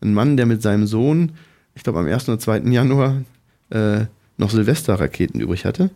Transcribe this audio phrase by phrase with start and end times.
[0.00, 1.32] ein Mann, der mit seinem Sohn,
[1.74, 2.28] ich glaube am 1.
[2.28, 2.60] oder 2.
[2.70, 3.22] Januar,
[3.70, 5.90] äh, noch Silvesterraketen übrig hatte.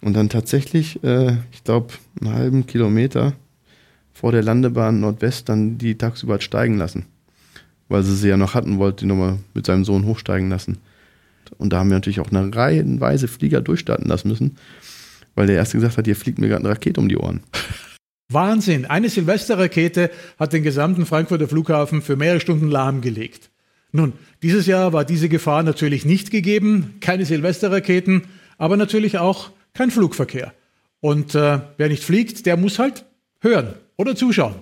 [0.00, 3.34] Und dann tatsächlich, äh, ich glaube, einen halben Kilometer
[4.12, 7.06] vor der Landebahn Nordwest dann die tagsüber hat steigen lassen.
[7.88, 10.78] Weil sie sie ja noch hatten, wollte die nochmal mit seinem Sohn hochsteigen lassen.
[11.58, 14.56] Und da haben wir natürlich auch eine reihenweise Flieger durchstarten lassen müssen,
[15.34, 17.40] weil der erste gesagt hat, hier fliegt mir gerade eine Rakete um die Ohren.
[18.32, 18.86] Wahnsinn.
[18.86, 23.50] Eine Silvesterrakete hat den gesamten Frankfurter Flughafen für mehrere Stunden lahmgelegt.
[23.92, 28.22] Nun, dieses Jahr war diese Gefahr natürlich nicht gegeben, keine Silvesterraketen,
[28.58, 30.52] aber natürlich auch kein Flugverkehr.
[31.00, 33.04] Und äh, wer nicht fliegt, der muss halt
[33.40, 34.54] hören oder zuschauen.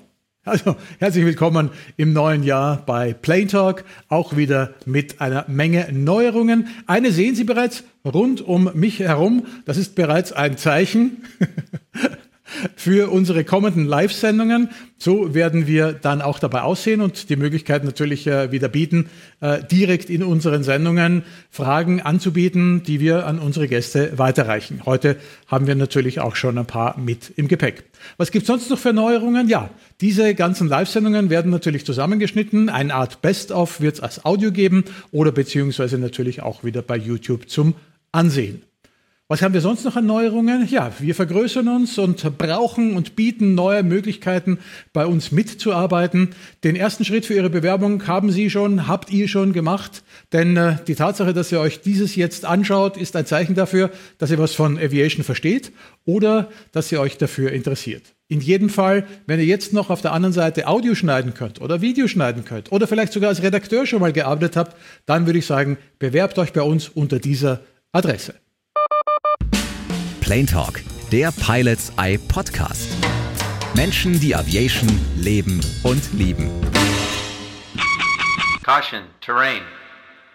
[0.43, 1.69] Also herzlich willkommen
[1.99, 6.69] im neuen Jahr bei Plane Talk, auch wieder mit einer Menge Neuerungen.
[6.87, 9.47] Eine sehen Sie bereits rund um mich herum.
[9.66, 11.25] Das ist bereits ein Zeichen.
[12.77, 14.71] für unsere kommenden Live-Sendungen.
[14.99, 19.09] So werden wir dann auch dabei aussehen und die Möglichkeit natürlich äh, wieder bieten,
[19.41, 24.83] äh, direkt in unseren Sendungen Fragen anzubieten, die wir an unsere Gäste weiterreichen.
[24.85, 25.16] Heute
[25.47, 27.85] haben wir natürlich auch schon ein paar mit im Gepäck.
[28.16, 29.49] Was gibt es sonst noch für Neuerungen?
[29.49, 32.69] Ja, diese ganzen Live-Sendungen werden natürlich zusammengeschnitten.
[32.69, 37.49] Eine Art Best-of wird es als Audio geben oder beziehungsweise natürlich auch wieder bei YouTube
[37.49, 37.74] zum
[38.13, 38.63] Ansehen.
[39.31, 40.67] Was haben wir sonst noch an Neuerungen?
[40.67, 44.59] Ja, wir vergrößern uns und brauchen und bieten neue Möglichkeiten,
[44.93, 46.31] bei uns mitzuarbeiten.
[46.65, 50.03] Den ersten Schritt für Ihre Bewerbung haben Sie schon, habt ihr schon gemacht.
[50.33, 54.33] Denn äh, die Tatsache, dass ihr euch dieses jetzt anschaut, ist ein Zeichen dafür, dass
[54.33, 55.71] ihr was von Aviation versteht
[56.05, 58.03] oder dass ihr euch dafür interessiert.
[58.27, 61.81] In jedem Fall, wenn ihr jetzt noch auf der anderen Seite Audio schneiden könnt oder
[61.81, 65.47] Video schneiden könnt oder vielleicht sogar als Redakteur schon mal gearbeitet habt, dann würde ich
[65.47, 67.61] sagen, bewerbt euch bei uns unter dieser
[67.93, 68.34] Adresse.
[70.31, 72.87] Plane Talk, der Pilots Eye Podcast.
[73.75, 76.49] Menschen, die Aviation leben und lieben.
[78.62, 79.62] Caution, Terrain.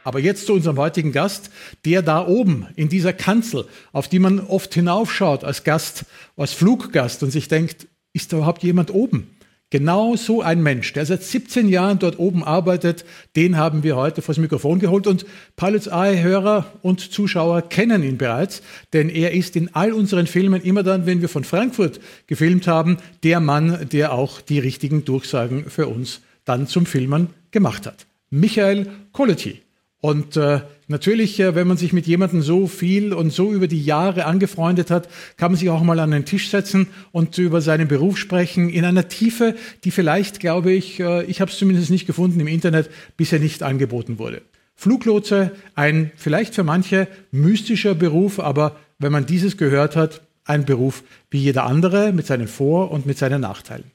[0.04, 1.50] Aber jetzt zu unserem heutigen Gast,
[1.86, 6.04] der da oben in dieser Kanzel, auf die man oft hinaufschaut als Gast,
[6.36, 9.35] als Fluggast und sich denkt, ist da überhaupt jemand oben?
[9.75, 13.03] Genau so ein Mensch, der seit 17 Jahren dort oben arbeitet,
[13.36, 15.25] den haben wir heute vors Mikrofon geholt und
[15.58, 18.61] Pilots Eye-Hörer und Zuschauer kennen ihn bereits,
[18.93, 22.99] denn er ist in all unseren Filmen immer dann, wenn wir von Frankfurt gefilmt haben,
[23.23, 28.05] der Mann, der auch die richtigen Durchsagen für uns dann zum Filmen gemacht hat.
[28.30, 29.61] Michael Colletti.
[29.99, 33.84] Und äh, natürlich, äh, wenn man sich mit jemandem so viel und so über die
[33.84, 37.88] Jahre angefreundet hat, kann man sich auch mal an den Tisch setzen und über seinen
[37.88, 42.08] Beruf sprechen in einer Tiefe, die vielleicht, glaube ich, äh, ich habe es zumindest nicht
[42.08, 44.42] gefunden im Internet, bisher nicht angeboten wurde.
[44.76, 51.04] Fluglotse, ein vielleicht für manche mystischer Beruf, aber wenn man dieses gehört hat, ein Beruf
[51.30, 53.95] wie jeder andere mit seinen Vor- und mit seinen Nachteilen.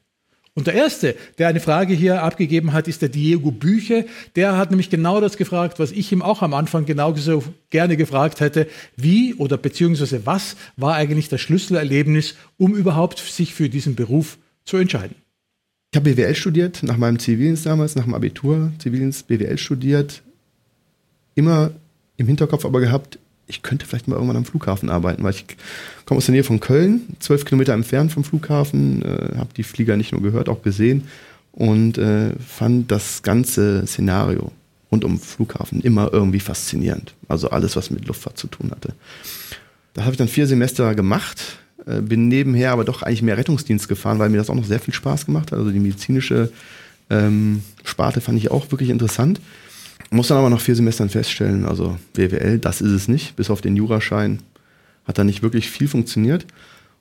[0.55, 4.07] Und der Erste, der eine Frage hier abgegeben hat, ist der Diego Büche.
[4.35, 8.41] Der hat nämlich genau das gefragt, was ich ihm auch am Anfang genauso gerne gefragt
[8.41, 8.67] hätte.
[8.97, 14.77] Wie oder beziehungsweise was war eigentlich das Schlüsselerlebnis, um überhaupt sich für diesen Beruf zu
[14.77, 15.15] entscheiden?
[15.93, 20.23] Ich habe BWL studiert, nach meinem Zivildienst damals, nach dem Abitur, Zivildienst BWL studiert.
[21.35, 21.73] Immer
[22.17, 23.19] im Hinterkopf aber gehabt,
[23.51, 25.45] ich könnte vielleicht mal irgendwann am Flughafen arbeiten, weil ich
[26.07, 29.97] komme aus der Nähe von Köln, zwölf Kilometer entfernt vom Flughafen, äh, habe die Flieger
[29.97, 31.05] nicht nur gehört, auch gesehen
[31.53, 34.53] und äh, fand das ganze Szenario
[34.91, 37.15] rund um Flughafen immer irgendwie faszinierend.
[37.29, 38.95] Also alles, was mit Luftfahrt zu tun hatte.
[39.95, 43.89] Da habe ich dann vier Semester gemacht, äh, bin nebenher aber doch eigentlich mehr Rettungsdienst
[43.89, 45.59] gefahren, weil mir das auch noch sehr viel Spaß gemacht hat.
[45.59, 46.53] Also die medizinische
[47.09, 49.41] ähm, Sparte fand ich auch wirklich interessant.
[50.11, 53.61] Muss dann aber nach vier Semestern feststellen, also BWL, das ist es nicht, bis auf
[53.61, 54.41] den Juraschein
[55.07, 56.47] hat da nicht wirklich viel funktioniert.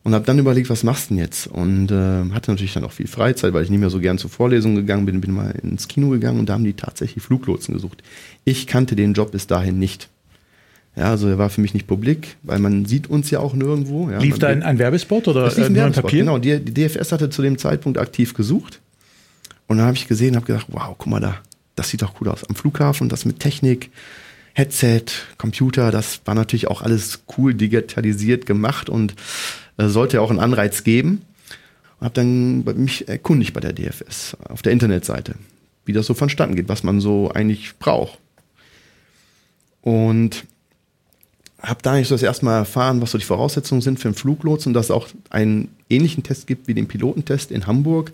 [0.03, 1.47] Und habe dann überlegt, was machst du denn jetzt?
[1.47, 4.29] Und äh, hatte natürlich dann auch viel Freizeit, weil ich nicht mehr so gern zur
[4.29, 8.01] Vorlesung gegangen bin, bin mal ins Kino gegangen und da haben die tatsächlich Fluglotsen gesucht.
[8.45, 10.07] Ich kannte den Job bis dahin nicht.
[10.95, 14.09] Ja, also er war für mich nicht publik, weil man sieht uns ja auch nirgendwo.
[14.09, 16.19] Ja, lief da ein, ein, Werbespot oder das lief ein, Werbespot, Papier?
[16.21, 18.79] Genau, die, die DFS hatte zu dem Zeitpunkt aktiv gesucht.
[19.67, 21.37] Und dann habe ich gesehen, habe gedacht, wow, guck mal da,
[21.79, 22.43] das sieht doch cool aus.
[22.43, 23.89] Am Flughafen, das mit Technik,
[24.53, 25.05] Headset,
[25.37, 29.15] Computer, das war natürlich auch alles cool digitalisiert gemacht und
[29.77, 31.21] äh, sollte ja auch einen Anreiz geben.
[31.99, 35.35] Und habe dann mich erkundigt bei der DFS auf der Internetseite,
[35.85, 38.19] wie das so vonstatten geht, was man so eigentlich braucht.
[39.81, 40.45] Und
[41.61, 44.15] habe da nicht so das erste Mal erfahren, was so die Voraussetzungen sind für einen
[44.15, 48.11] Fluglotsen, dass es auch einen ähnlichen Test gibt wie den Pilotentest in Hamburg,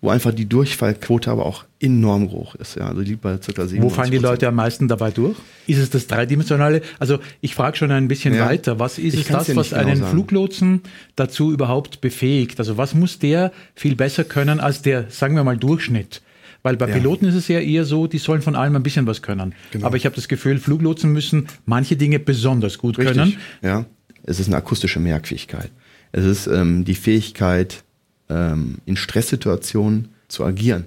[0.00, 2.76] wo einfach die Durchfallquote aber auch enorm hoch ist.
[2.76, 3.70] Ja, also liegt bei ca.
[3.80, 5.36] Wo fallen die Leute am meisten dabei durch?
[5.66, 6.82] Ist es das dreidimensionale?
[6.98, 8.78] Also ich frage schon ein bisschen ja, weiter.
[8.78, 10.10] Was ist es das, was genau einen sagen.
[10.10, 10.80] Fluglotsen
[11.16, 12.58] dazu überhaupt befähigt?
[12.58, 16.22] Also was muss der viel besser können als der, sagen wir mal, Durchschnitt?
[16.62, 16.94] Weil bei Ja.
[16.94, 19.54] Piloten ist es ja eher so, die sollen von allem ein bisschen was können.
[19.70, 19.86] Genau.
[19.86, 23.36] Aber ich habe das Gefühl, Fluglotsen müssen manche Dinge besonders gut können.
[23.62, 23.86] Ja.
[24.24, 25.70] Es ist eine akustische Merkfähigkeit.
[26.12, 27.84] Es ist ähm, die Fähigkeit,
[28.28, 30.84] ähm, in Stresssituationen zu agieren.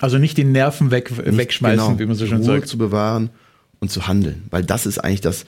[0.00, 2.68] Also nicht die Nerven weg, Nicht- wegschmeißen, genau, wie man so schön Ruhe sagt.
[2.68, 3.30] zu bewahren
[3.80, 4.42] und zu handeln.
[4.50, 5.44] Weil das ist eigentlich das,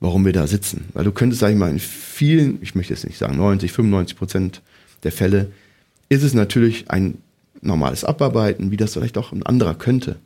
[0.00, 0.84] warum wir da sitzen.
[0.92, 4.16] Weil du könntest, sag ich mal, in vielen, ich möchte jetzt nicht sagen 90, 95
[4.16, 4.62] Prozent
[5.02, 5.50] der Fälle,
[6.08, 7.18] ist es natürlich ein
[7.60, 10.16] normales Abarbeiten, wie das vielleicht auch ein anderer könnte.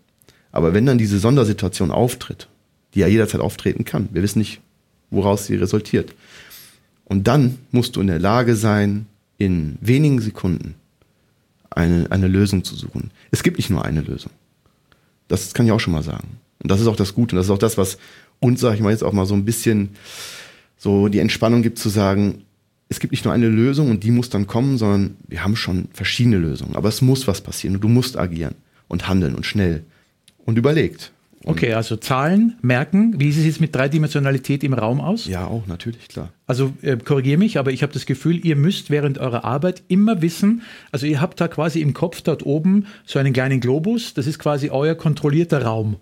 [0.50, 2.48] Aber wenn dann diese Sondersituation auftritt,
[2.94, 4.60] die ja jederzeit auftreten kann, wir wissen nicht,
[5.10, 6.14] woraus sie resultiert.
[7.04, 9.06] Und dann musst du in der Lage sein,
[9.44, 10.74] in wenigen Sekunden
[11.70, 13.10] eine, eine Lösung zu suchen.
[13.30, 14.30] Es gibt nicht nur eine Lösung.
[15.28, 16.38] Das kann ich auch schon mal sagen.
[16.62, 17.34] Und das ist auch das Gute.
[17.34, 17.98] Und das ist auch das, was
[18.40, 19.90] uns, sag ich mal, jetzt auch mal so ein bisschen
[20.76, 22.42] so die Entspannung gibt zu sagen,
[22.88, 25.88] es gibt nicht nur eine Lösung und die muss dann kommen, sondern wir haben schon
[25.92, 26.76] verschiedene Lösungen.
[26.76, 28.54] Aber es muss was passieren und du musst agieren
[28.88, 29.82] und handeln und schnell
[30.44, 31.12] und überlegt.
[31.44, 33.14] Okay, also Zahlen, merken.
[33.18, 35.26] Wie sieht es mit Dreidimensionalität im Raum aus?
[35.26, 36.32] Ja, auch natürlich, klar.
[36.46, 40.22] Also äh, korrigiere mich, aber ich habe das Gefühl, ihr müsst während eurer Arbeit immer
[40.22, 40.62] wissen,
[40.92, 44.38] also ihr habt da quasi im Kopf dort oben so einen kleinen Globus, das ist
[44.38, 45.96] quasi euer kontrollierter Raum.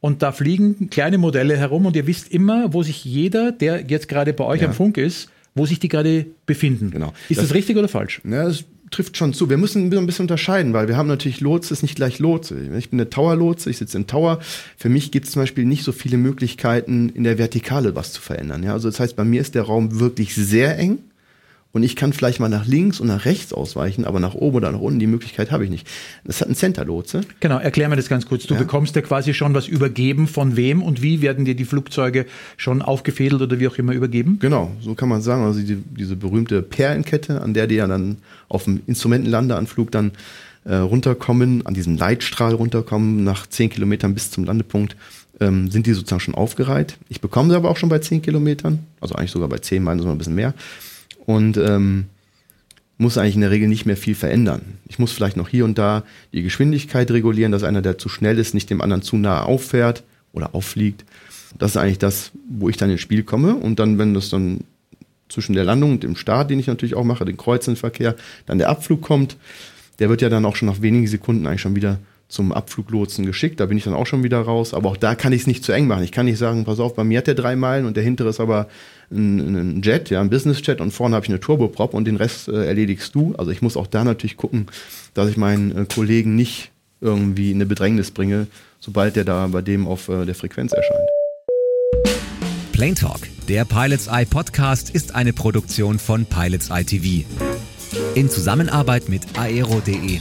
[0.00, 4.06] Und da fliegen kleine Modelle herum und ihr wisst immer, wo sich jeder, der jetzt
[4.08, 4.68] gerade bei euch Ja.
[4.68, 6.90] am Funk ist, wo sich die gerade befinden.
[6.90, 7.14] Genau.
[7.28, 8.20] Ist das, Das- richtig oder falsch?
[8.24, 8.64] Ja, das
[8.94, 9.50] trifft schon zu.
[9.50, 12.56] Wir müssen ein bisschen unterscheiden, weil wir haben natürlich Lotse, ist nicht gleich Lotse.
[12.78, 14.38] Ich bin eine Tower-Lotse, ich sitze im Tower.
[14.76, 18.20] Für mich gibt es zum Beispiel nicht so viele Möglichkeiten, in der Vertikale was zu
[18.20, 18.62] verändern.
[18.62, 20.98] Ja, also das heißt, bei mir ist der Raum wirklich sehr eng
[21.74, 24.72] und ich kann vielleicht mal nach links und nach rechts ausweichen, aber nach oben oder
[24.72, 25.86] nach unten, die Möglichkeit habe ich nicht.
[26.24, 27.20] Das hat ein Center-Lotse.
[27.40, 28.44] Genau, erklär mir das ganz kurz.
[28.46, 28.60] Du Ja.
[28.60, 32.24] bekommst ja quasi schon was übergeben, von wem und wie werden dir die Flugzeuge
[32.56, 34.38] schon aufgefädelt oder wie auch immer übergeben?
[34.40, 35.42] Genau, so kann man sagen.
[35.44, 38.16] Also die, diese berühmte Perlenkette, an der die ja dann
[38.48, 40.12] auf dem Instrumentenlandeanflug dann
[40.64, 44.96] äh, runterkommen, an diesem Leitstrahl runterkommen, nach 10 Kilometern bis zum Landepunkt,
[45.40, 46.96] ähm, sind die sozusagen schon aufgereiht.
[47.08, 49.98] Ich bekomme sie aber auch schon bei 10 Kilometern, also eigentlich sogar bei 10, meinen
[49.98, 50.54] sogar ein bisschen mehr.
[51.26, 52.06] Und ähm,
[52.96, 54.78] muss eigentlich in der Regel nicht mehr viel verändern.
[54.88, 58.38] Ich muss vielleicht noch hier und da die Geschwindigkeit regulieren, dass einer, der zu schnell
[58.38, 61.04] ist, nicht dem anderen zu nah auffährt oder auffliegt.
[61.58, 63.54] Das ist eigentlich das, wo ich dann ins Spiel komme.
[63.54, 64.60] Und dann, wenn das dann
[65.28, 68.14] zwischen der Landung und dem Start, den ich natürlich auch mache, den Kreuzenverkehr,
[68.46, 69.36] dann der Abflug kommt,
[69.98, 71.98] der wird ja dann auch schon nach wenigen Sekunden eigentlich schon wieder
[72.34, 73.60] zum Abfluglotsen geschickt.
[73.60, 74.74] Da bin ich dann auch schon wieder raus.
[74.74, 76.02] Aber auch da kann ich es nicht zu eng machen.
[76.02, 78.28] Ich kann nicht sagen, pass auf, bei mir hat der drei Meilen und der hintere
[78.28, 78.68] ist aber
[79.10, 82.48] ein, ein Jet, ja, ein Business-Jet und vorne habe ich eine Turboprop und den Rest
[82.48, 83.34] äh, erledigst du.
[83.38, 84.66] Also ich muss auch da natürlich gucken,
[85.14, 88.48] dass ich meinen äh, Kollegen nicht irgendwie in eine Bedrängnis bringe,
[88.80, 91.08] sobald der da bei dem auf äh, der Frequenz erscheint.
[92.72, 97.24] Plane Talk, der Pilots Eye Podcast, ist eine Produktion von Pilots Eye TV.
[98.16, 100.18] In Zusammenarbeit mit aero.de,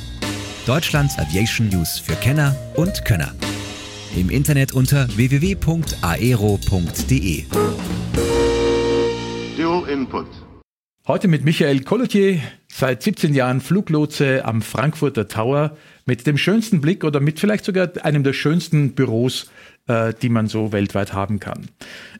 [0.65, 3.33] Deutschlands Aviation News für Kenner und Könner.
[4.15, 5.83] Im Internet unter www.aero.de.
[9.57, 10.27] Dual Input.
[11.05, 12.39] Heute mit Michael Collotier,
[12.69, 17.89] seit 17 Jahren Fluglotse am Frankfurter Tower, mit dem schönsten Blick oder mit vielleicht sogar
[18.03, 19.49] einem der schönsten Büros,
[19.87, 21.67] äh, die man so weltweit haben kann.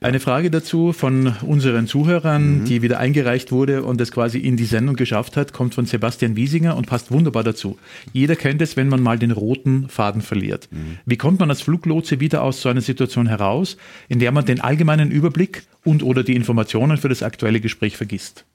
[0.01, 4.65] Eine Frage dazu von unseren Zuhörern, die wieder eingereicht wurde und es quasi in die
[4.65, 7.77] Sendung geschafft hat, kommt von Sebastian Wiesinger und passt wunderbar dazu.
[8.11, 10.67] Jeder kennt es, wenn man mal den roten Faden verliert.
[11.05, 13.77] Wie kommt man als Fluglotse wieder aus so einer Situation heraus,
[14.09, 18.45] in der man den allgemeinen Überblick und oder die Informationen für das aktuelle Gespräch vergisst?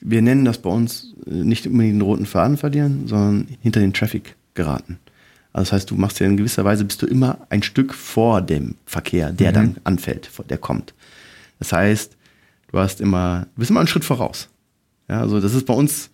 [0.00, 3.92] Wir nennen das bei uns äh, nicht unbedingt den roten Faden verlieren, sondern hinter den
[3.92, 4.98] Traffic geraten.
[5.52, 8.42] Also das heißt, du machst ja in gewisser Weise bist du immer ein Stück vor
[8.42, 10.92] dem Verkehr, der dann anfällt, der kommt.
[11.58, 12.16] Das heißt,
[12.70, 14.48] du hast immer, du bist immer einen Schritt voraus.
[15.08, 16.10] Ja, also das ist bei uns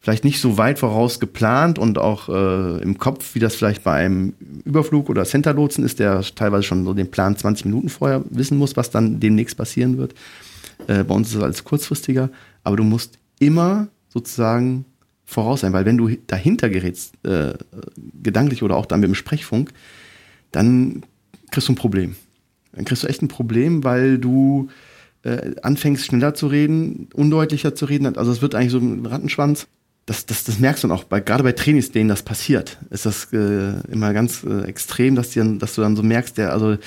[0.00, 3.92] vielleicht nicht so weit voraus geplant und auch äh, im Kopf, wie das vielleicht bei
[3.92, 4.32] einem
[4.64, 8.76] Überflug oder Centerlotsen ist, der teilweise schon so den Plan 20 Minuten vorher wissen muss,
[8.76, 10.14] was dann demnächst passieren wird.
[10.90, 12.30] Äh, bei uns ist es alles kurzfristiger,
[12.64, 14.84] aber du musst immer sozusagen
[15.24, 17.54] voraus sein, weil wenn du dahinter gerätst, äh,
[18.20, 19.70] gedanklich oder auch dann mit dem Sprechfunk,
[20.50, 21.04] dann
[21.52, 22.16] kriegst du ein Problem.
[22.72, 24.68] Dann kriegst du echt ein Problem, weil du
[25.22, 28.16] äh, anfängst schneller zu reden, undeutlicher zu reden.
[28.16, 29.68] Also es wird eigentlich so ein Rattenschwanz.
[30.06, 33.06] Das, das, das merkst du dann auch, bei, gerade bei Trainings, denen das passiert, ist
[33.06, 36.52] das äh, immer ganz äh, extrem, dass, die dann, dass du dann so merkst, der,
[36.52, 36.78] also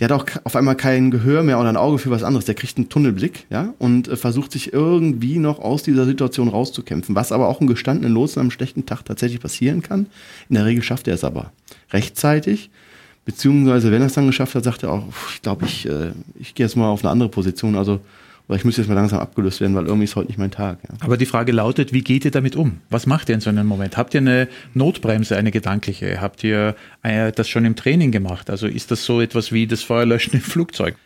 [0.00, 2.44] der hat auch auf einmal kein Gehör mehr oder ein Auge für was anderes.
[2.44, 7.14] Der kriegt einen Tunnelblick, ja, und äh, versucht sich irgendwie noch aus dieser Situation rauszukämpfen.
[7.14, 10.06] Was aber auch einem gestandenen Lotsen am schlechten Tag tatsächlich passieren kann.
[10.48, 11.52] In der Regel schafft er es aber
[11.90, 12.70] rechtzeitig.
[13.24, 16.12] Beziehungsweise, wenn er es dann geschafft hat, sagt er auch, "Pff, ich glaube, ich, äh,
[16.38, 17.76] ich gehe jetzt mal auf eine andere Position.
[17.76, 18.00] Also
[18.48, 20.78] Aber ich muss jetzt mal langsam abgelöst werden, weil irgendwie ist heute nicht mein Tag.
[20.82, 20.94] Ja.
[21.00, 22.78] Aber die Frage lautet, wie geht ihr damit um?
[22.88, 23.98] Was macht ihr in so einem Moment?
[23.98, 26.22] Habt ihr eine Notbremse, eine gedankliche?
[26.22, 28.48] Habt ihr äh, das schon im Training gemacht?
[28.48, 30.96] Also ist das so etwas wie das Feuerlöschen im Flugzeug?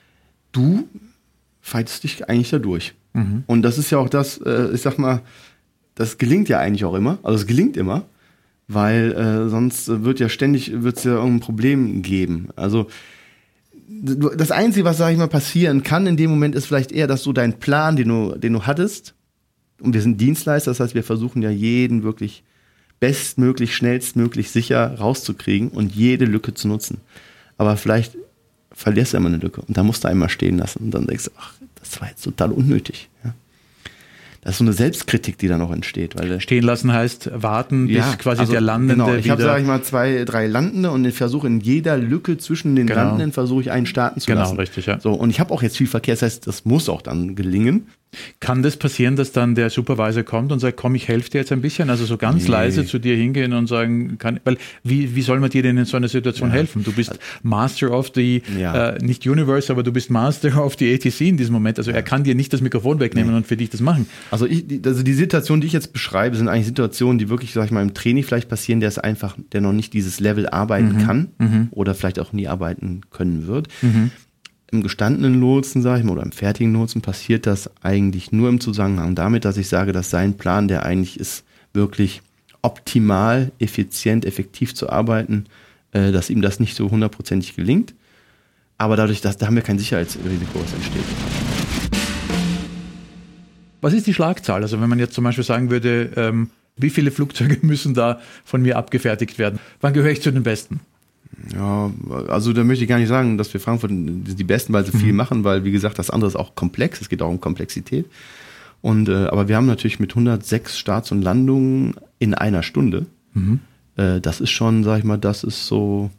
[0.52, 0.88] Du
[1.60, 2.94] fightest dich eigentlich da durch.
[3.12, 3.42] Mhm.
[3.48, 5.22] Und das ist ja auch das, äh, ich sag mal,
[5.96, 7.18] das gelingt ja eigentlich auch immer.
[7.24, 8.04] Also es gelingt immer,
[8.68, 12.50] weil äh, sonst wird ja ständig wird's ja irgendein Problem geben.
[12.54, 12.86] Also
[13.88, 17.22] das Einzige, was, sag ich mal, passieren kann in dem Moment, ist vielleicht eher, dass
[17.22, 19.14] du deinen Plan, den du, den du hattest,
[19.80, 22.44] und wir sind Dienstleister, das heißt, wir versuchen ja jeden wirklich
[23.00, 27.00] bestmöglich, schnellstmöglich sicher rauszukriegen und jede Lücke zu nutzen.
[27.58, 28.16] Aber vielleicht
[28.70, 31.24] verlierst du immer eine Lücke und da musst du einmal stehen lassen und dann denkst
[31.24, 33.08] du, ach, das war jetzt total unnötig.
[33.24, 33.34] Ja
[34.44, 36.18] das ist so eine Selbstkritik, die da noch entsteht.
[36.18, 39.14] Weil Stehen lassen heißt warten, bis ja, quasi also, der Landende genau.
[39.14, 42.74] Ich habe, sage ich mal, zwei, drei Landende und ich versuche in jeder Lücke zwischen
[42.74, 43.00] den genau.
[43.00, 44.52] Landenden versuche ich einen starten zu genau, lassen.
[44.52, 44.98] Genau, richtig, ja.
[44.98, 47.86] So, und ich habe auch jetzt viel Verkehr, das heißt, das muss auch dann gelingen.
[48.40, 51.52] Kann das passieren, dass dann der Supervisor kommt und sagt, komm, ich helfe dir jetzt
[51.52, 51.88] ein bisschen?
[51.90, 52.50] Also so ganz nee.
[52.50, 55.84] leise zu dir hingehen und sagen, kann, weil wie, wie soll man dir denn in
[55.84, 56.56] so einer Situation ja.
[56.56, 56.84] helfen?
[56.84, 58.90] Du bist Master of the, ja.
[58.90, 61.78] äh, nicht Universe, aber du bist Master of the ATC in diesem Moment.
[61.78, 61.96] Also ja.
[61.96, 63.36] er kann dir nicht das Mikrofon wegnehmen nee.
[63.38, 64.06] und für dich das machen.
[64.30, 67.64] Also, ich, also die Situation, die ich jetzt beschreibe, sind eigentlich Situationen, die wirklich, sag
[67.64, 70.96] ich mal, im Training vielleicht passieren, der ist einfach, der noch nicht dieses Level arbeiten
[70.96, 71.06] mhm.
[71.06, 71.68] kann mhm.
[71.70, 73.68] oder vielleicht auch nie arbeiten können wird.
[73.80, 74.10] Mhm
[74.72, 78.58] im gestandenen Lotsen, sage ich mal, oder im fertigen Lotsen passiert das eigentlich nur im
[78.58, 82.22] Zusammenhang damit, dass ich sage, dass sein Plan, der eigentlich ist, wirklich
[82.62, 85.44] optimal, effizient, effektiv zu arbeiten,
[85.92, 87.94] äh, dass ihm das nicht so hundertprozentig gelingt.
[88.78, 91.04] Aber dadurch, dass da haben wir kein Sicherheitsrisiko, was entsteht.
[93.82, 94.62] Was ist die Schlagzahl?
[94.62, 98.62] Also wenn man jetzt zum Beispiel sagen würde, ähm, wie viele Flugzeuge müssen da von
[98.62, 99.58] mir abgefertigt werden?
[99.82, 100.80] Wann gehöre ich zu den Besten?
[101.52, 101.90] Ja,
[102.28, 105.12] also da möchte ich gar nicht sagen, dass wir Frankfurt die Besten, weil sie viel
[105.12, 105.16] mhm.
[105.16, 108.06] machen, weil wie gesagt, das andere ist auch komplex, es geht auch um Komplexität.
[108.80, 113.06] Und äh, aber wir haben natürlich mit 106 Starts und Landungen in einer Stunde.
[113.32, 113.60] Mhm.
[113.96, 116.10] Äh, das ist schon, sag ich mal, das ist so,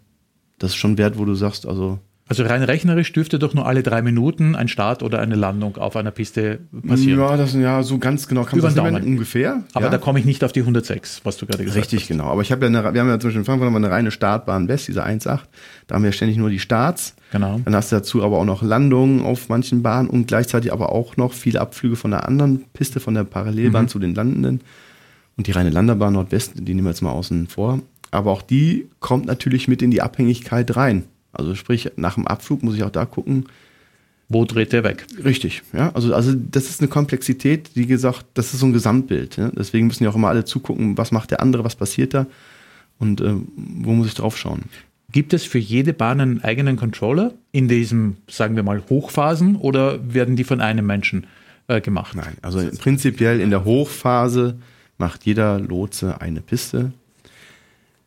[0.59, 3.83] das ist schon wert, wo du sagst, also also rein rechnerisch dürfte doch nur alle
[3.83, 7.19] drei Minuten ein Start oder eine Landung auf einer Piste passieren.
[7.19, 9.63] Ja, das ja so ganz genau kann man das ungefähr.
[9.73, 9.91] Aber ja.
[9.91, 12.03] da komme ich nicht auf die 106, was du gerade gesagt Richtig, hast.
[12.03, 12.31] Richtig, genau.
[12.31, 15.05] Aber ich habe ja eine, wir haben ja zwischen Frankfurt eine reine Startbahn West, diese
[15.05, 15.39] 1.8.
[15.87, 17.13] Da haben wir ständig nur die Starts.
[17.33, 17.59] Genau.
[17.65, 21.17] Dann hast du dazu aber auch noch Landungen auf manchen Bahnen und gleichzeitig aber auch
[21.17, 23.89] noch viele Abflüge von der anderen Piste, von der Parallelbahn mhm.
[23.89, 24.61] zu den Landenden.
[25.35, 27.79] Und die reine Landerbahn Nordwest, die nehmen wir jetzt mal außen vor.
[28.11, 31.03] Aber auch die kommt natürlich mit in die Abhängigkeit rein.
[31.33, 33.45] Also sprich, nach dem Abflug muss ich auch da gucken,
[34.29, 35.05] wo dreht der weg?
[35.23, 35.91] Richtig, ja.
[35.93, 39.37] Also, also das ist eine Komplexität, wie gesagt, das ist so ein Gesamtbild.
[39.37, 39.51] Ja?
[39.51, 42.25] Deswegen müssen ja auch immer alle zugucken, was macht der andere, was passiert da
[42.99, 44.63] und äh, wo muss ich drauf schauen.
[45.11, 49.99] Gibt es für jede Bahn einen eigenen Controller in diesen, sagen wir mal, Hochphasen oder
[50.13, 51.27] werden die von einem Menschen
[51.67, 52.15] äh, gemacht?
[52.15, 54.57] Nein, also prinzipiell in der Hochphase
[54.97, 56.93] macht jeder Lotse eine Piste.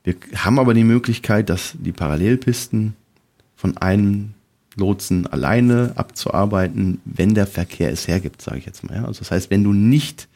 [0.02, 2.94] Wir haben aber die Möglichkeit, dass die Parallelpisten
[3.56, 4.34] von einem
[4.76, 8.94] Lotsen alleine abzuarbeiten, wenn der Verkehr es hergibt, sage ich jetzt mal.
[8.94, 9.04] Ja?
[9.06, 10.28] Also das heißt, wenn du nicht,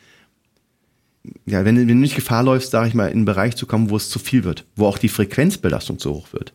[1.45, 3.91] ja, wenn, wenn du nicht Gefahr läufst, sage ich mal, in einen Bereich zu kommen,
[3.91, 6.55] wo es zu viel wird, wo auch die Frequenzbelastung zu hoch wird.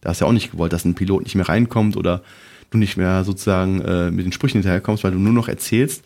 [0.00, 2.22] Da ist ja auch nicht gewollt, dass ein Pilot nicht mehr reinkommt oder
[2.70, 6.04] du nicht mehr sozusagen äh, mit den Sprüchen hinterherkommst, weil du nur noch erzählst.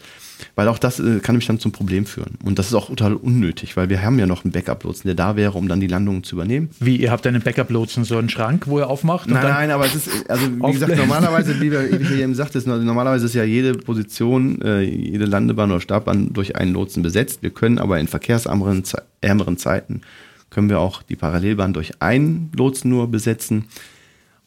[0.55, 2.39] Weil auch das äh, kann nämlich dann zum Problem führen.
[2.45, 5.37] Und das ist auch total unnötig, weil wir haben ja noch einen Backup-Lotsen, der da
[5.37, 6.71] wäre, um dann die Landungen zu übernehmen.
[6.81, 9.29] Wie, ihr habt einen Backup-Lotsen, so einen Schrank, wo er aufmacht?
[9.29, 13.27] nein, nein, aber es ist, also wie gesagt, normalerweise, wie, wir, eben sagte, ist, normalerweise
[13.27, 17.43] ist ja jede Position, äh, jede Landebahn oder Startbahn durch einen Lotsen besetzt.
[17.43, 18.83] Wir können aber in verkehrsärmeren
[19.21, 20.03] ärmeren Zeiten,
[20.51, 23.67] können wir auch die Parallelbahn durch einen Lotsen nur besetzen.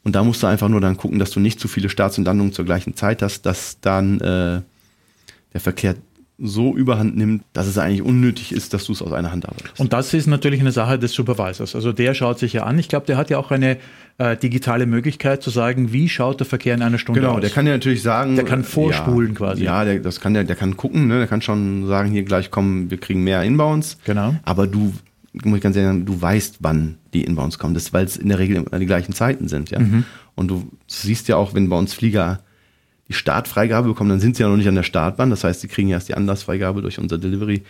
[0.04, 2.26] Und da musst du einfach nur dann gucken, dass du nicht zu viele Starts und
[2.26, 4.62] Landungen zur gleichen Zeit hast, dass dann äh,
[5.54, 5.96] der Verkehr
[6.40, 9.80] so überhand nimmt, dass es eigentlich unnötig ist, dass du es aus einer Hand arbeitest.
[9.80, 11.76] Und das ist natürlich eine Sache des Supervisors.
[11.76, 12.80] Also der schaut sich ja an.
[12.80, 13.78] Ich glaube, der hat ja auch eine
[14.18, 17.36] äh, digitale Möglichkeit zu sagen, wie schaut der Verkehr in einer Stunde genau, aus.
[17.36, 18.36] Genau, der kann ja natürlich sagen.
[18.36, 19.64] Der kann vorspulen ja, quasi.
[19.64, 21.20] Ja, der, das kann der, der kann gucken, ne?
[21.20, 24.00] der kann schon sagen, hier gleich kommen, wir kriegen mehr Inbounds.
[24.04, 24.36] Genau.
[24.44, 24.92] Aber du,
[25.44, 27.76] muss ich ganz ehrlich sagen, du weißt, wann die Inbounds kommen.
[27.76, 29.80] Das, weil es in der Regel die gleichen Zeiten sind, ja.
[29.80, 30.04] Mhm.
[30.36, 32.42] Und du siehst ja auch, wenn bei uns Flieger
[33.14, 35.30] die Startfreigabe bekommen, dann sind sie ja noch nicht an der Startbahn.
[35.30, 37.64] Das heißt, sie kriegen erst die Anlassfreigabe durch unser Delivery.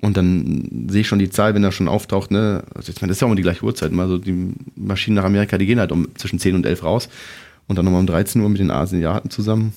[0.00, 3.16] Und dann sehe ich schon die Zahl, wenn er schon auftaucht, ne, also meine, das
[3.16, 3.92] ist ja auch immer die gleiche Uhrzeit.
[3.96, 7.08] Also die Maschinen nach Amerika, die gehen halt um zwischen 10 und 11 raus
[7.68, 9.72] und dann nochmal um 13 Uhr mit den Asiaten zusammen.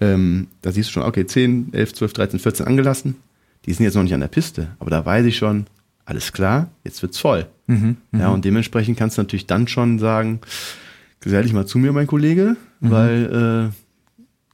[0.00, 3.16] Ähm, da siehst du schon, okay, 10, 11, 12, 13, 14 angelassen.
[3.66, 5.66] Die sind jetzt noch nicht an der Piste, aber da weiß ich schon,
[6.04, 7.46] alles klar, jetzt wird's voll.
[7.66, 8.34] Mhm, ja, mhm.
[8.34, 10.40] und dementsprechend kannst du natürlich dann schon sagen,
[11.20, 12.90] gesell dich mal zu mir, mein Kollege, mhm.
[12.90, 13.83] weil äh,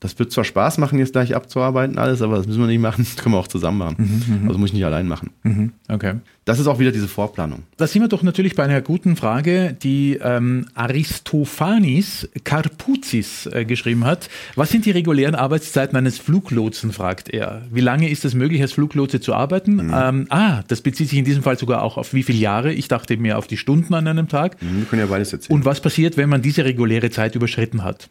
[0.01, 3.05] Das wird zwar Spaß machen, jetzt gleich abzuarbeiten alles, aber das müssen wir nicht machen.
[3.05, 3.97] Das können wir auch zusammen machen.
[3.99, 5.31] Mhm, also muss ich nicht allein machen.
[5.43, 6.15] Mhm, okay.
[6.47, 7.65] Das ist auch wieder diese Vorplanung.
[7.77, 14.05] Da sind wir doch natürlich bei einer guten Frage, die ähm, Aristophanes Karpuzis äh, geschrieben
[14.05, 14.31] hat.
[14.57, 17.63] Was sind die regulären Arbeitszeiten eines Fluglotsen, fragt er.
[17.71, 19.75] Wie lange ist es möglich, als Fluglotse zu arbeiten?
[19.75, 19.95] Mhm.
[19.95, 22.73] Ähm, ah, das bezieht sich in diesem Fall sogar auch auf wie viele Jahre.
[22.73, 24.61] Ich dachte mehr auf die Stunden an einem Tag.
[24.63, 25.55] Mhm, wir können ja beides erzählen.
[25.55, 28.09] Und was passiert, wenn man diese reguläre Zeit überschritten hat?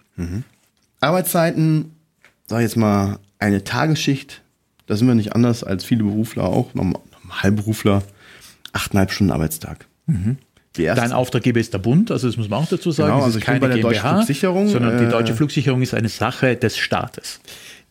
[1.00, 1.92] Arbeitszeiten,
[2.48, 4.42] sag ich jetzt mal, eine Tagesschicht,
[4.88, 8.04] da sind wir nicht anders als viele Berufler auch, Normalberufler,
[8.74, 9.86] achteinhalb Stunden Arbeitstag.
[10.08, 10.38] Mhm.
[10.74, 13.12] Dein Auftraggeber ist der Bund, also das muss man auch dazu sagen.
[13.12, 16.78] Genau, also ist keine GmbH, Flugsicherung, sondern die deutsche äh, Flugsicherung ist eine Sache des
[16.78, 17.42] Staates.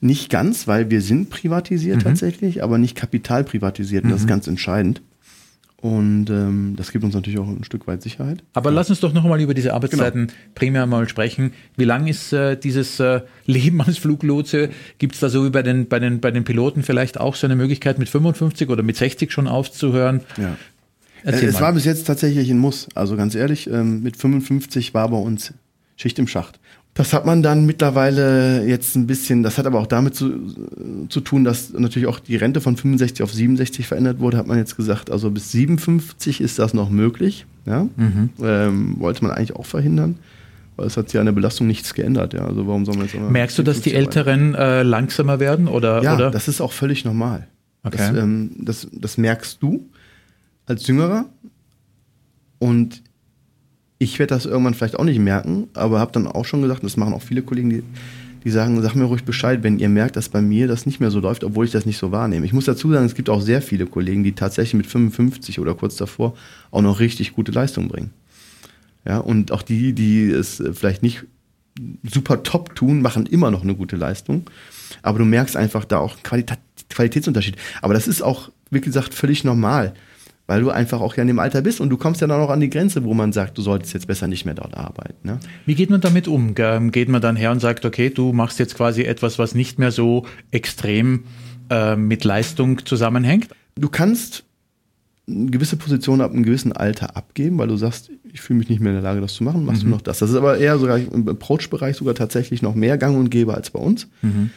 [0.00, 2.02] Nicht ganz, weil wir sind privatisiert mhm.
[2.02, 4.04] tatsächlich, aber nicht kapitalprivatisiert.
[4.04, 4.30] Und das ist mhm.
[4.30, 5.02] ganz entscheidend.
[5.80, 8.42] Und ähm, das gibt uns natürlich auch ein Stück weit Sicherheit.
[8.52, 8.76] Aber ja.
[8.76, 10.38] lass uns doch nochmal über diese Arbeitszeiten genau.
[10.56, 11.52] primär mal sprechen.
[11.76, 14.70] Wie lang ist äh, dieses äh, Leben als Fluglotse?
[14.98, 17.46] Gibt es da so wie bei den, bei, den, bei den Piloten vielleicht auch so
[17.46, 20.22] eine Möglichkeit, mit 55 oder mit 60 schon aufzuhören?
[20.36, 20.56] Ja.
[21.22, 21.60] Erzähl äh, es mal.
[21.60, 22.88] war bis jetzt tatsächlich ein Muss.
[22.96, 25.54] Also ganz ehrlich, ähm, mit 55 war bei uns
[25.96, 26.58] Schicht im Schacht.
[26.98, 30.32] Das hat man dann mittlerweile jetzt ein bisschen, das hat aber auch damit zu,
[31.08, 34.58] zu tun, dass natürlich auch die Rente von 65 auf 67 verändert wurde, hat man
[34.58, 37.46] jetzt gesagt, also bis 57 ist das noch möglich.
[37.66, 37.86] Ja?
[37.94, 38.30] Mhm.
[38.42, 40.16] Ähm, wollte man eigentlich auch verhindern,
[40.74, 42.34] weil es hat sich an der Belastung nichts geändert.
[42.34, 42.44] Ja?
[42.44, 45.68] Also warum soll man jetzt Merkst du, dass die Älteren äh, langsamer werden?
[45.68, 46.32] Oder, ja, oder?
[46.32, 47.46] das ist auch völlig normal.
[47.84, 47.96] Okay.
[47.96, 49.88] Das, ähm, das, das merkst du
[50.66, 51.26] als Jüngerer
[52.58, 53.04] und
[53.98, 56.96] ich werde das irgendwann vielleicht auch nicht merken, aber habe dann auch schon gesagt, das
[56.96, 57.82] machen auch viele Kollegen, die,
[58.44, 61.10] die sagen, sag mir ruhig Bescheid, wenn ihr merkt, dass bei mir das nicht mehr
[61.10, 62.46] so läuft, obwohl ich das nicht so wahrnehme.
[62.46, 65.74] Ich muss dazu sagen, es gibt auch sehr viele Kollegen, die tatsächlich mit 55 oder
[65.74, 66.34] kurz davor
[66.70, 68.10] auch noch richtig gute Leistung bringen.
[69.04, 71.24] Ja, und auch die, die es vielleicht nicht
[72.02, 74.48] super top tun, machen immer noch eine gute Leistung.
[75.02, 76.58] Aber du merkst einfach da auch Qualität,
[76.90, 77.56] Qualitätsunterschied.
[77.82, 79.94] Aber das ist auch, wie gesagt, völlig normal
[80.48, 82.48] weil du einfach auch ja in dem Alter bist und du kommst ja dann auch
[82.48, 85.28] an die Grenze, wo man sagt, du solltest jetzt besser nicht mehr dort arbeiten.
[85.28, 85.38] Ne?
[85.66, 86.54] Wie geht man damit um?
[86.54, 89.92] Geht man dann her und sagt, okay, du machst jetzt quasi etwas, was nicht mehr
[89.92, 91.24] so extrem
[91.68, 93.48] äh, mit Leistung zusammenhängt?
[93.76, 94.44] Du kannst
[95.28, 98.80] eine gewisse Position ab einem gewissen Alter abgeben, weil du sagst, ich fühle mich nicht
[98.80, 99.88] mehr in der Lage, das zu machen, machst mhm.
[99.88, 100.20] du noch das.
[100.20, 103.68] Das ist aber eher sogar im Approach-Bereich sogar tatsächlich noch mehr Gang und Gäbe als
[103.68, 104.08] bei uns.
[104.22, 104.48] Mhm.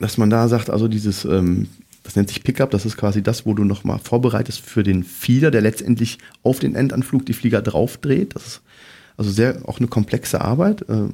[0.00, 1.68] Dass man da sagt, also dieses ähm,
[2.06, 5.50] das nennt sich Pickup, das ist quasi das, wo du nochmal vorbereitest für den Feeder,
[5.50, 8.36] der letztendlich auf den Endanflug die Flieger draufdreht.
[8.36, 8.62] Das ist
[9.16, 10.82] also sehr auch eine komplexe Arbeit.
[10.88, 11.08] Äh,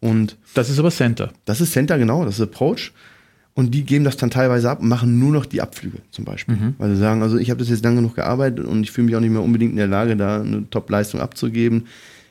[0.00, 1.32] und das ist aber Center.
[1.44, 2.92] Das ist Center, genau, das ist Approach.
[3.52, 6.54] Und die geben das dann teilweise ab und machen nur noch die Abflüge zum Beispiel.
[6.56, 6.74] Mhm.
[6.78, 9.16] Weil sie sagen, also ich habe das jetzt lange genug gearbeitet und ich fühle mich
[9.16, 11.88] auch nicht mehr unbedingt in der Lage, da eine Top-Leistung abzugeben.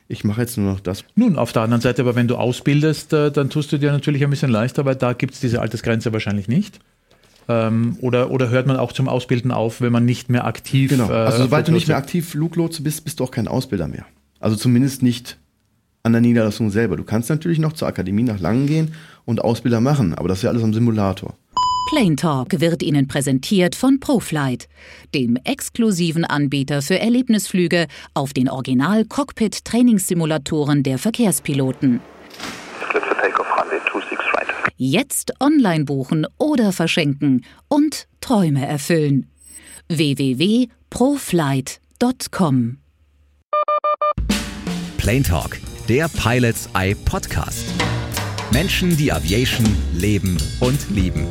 [0.08, 1.04] Ich mache jetzt nur noch das.
[1.14, 4.24] Nun, auf der anderen Seite, aber wenn du ausbildest, äh, dann tust du dir natürlich
[4.24, 6.80] ein bisschen leichter, weil da gibt es diese Altersgrenze wahrscheinlich nicht.
[7.48, 10.90] Ähm, oder, oder hört man auch zum Ausbilden auf, wenn man nicht mehr aktiv.
[10.90, 11.10] Genau.
[11.10, 14.04] Äh, also, sobald du nicht mehr aktiv Fluglotse bist, bist du auch kein Ausbilder mehr.
[14.38, 15.38] Also, zumindest nicht
[16.02, 16.96] an der Niederlassung selber.
[16.96, 18.92] Du kannst natürlich noch zur Akademie nach Langen gehen
[19.24, 21.34] und Ausbilder machen, aber das ist ja alles am Simulator.
[21.88, 24.68] Plane Talk wird Ihnen präsentiert von ProFlight,
[25.14, 32.00] dem exklusiven Anbieter für Erlebnisflüge auf den Original-Cockpit-Trainingssimulatoren der Verkehrspiloten.
[34.80, 39.28] Jetzt online buchen oder verschenken und Träume erfüllen.
[39.88, 42.78] www.proflight.com
[44.96, 47.64] Plane Talk, der Pilots Eye Podcast.
[48.52, 51.26] Menschen, die Aviation leben und lieben.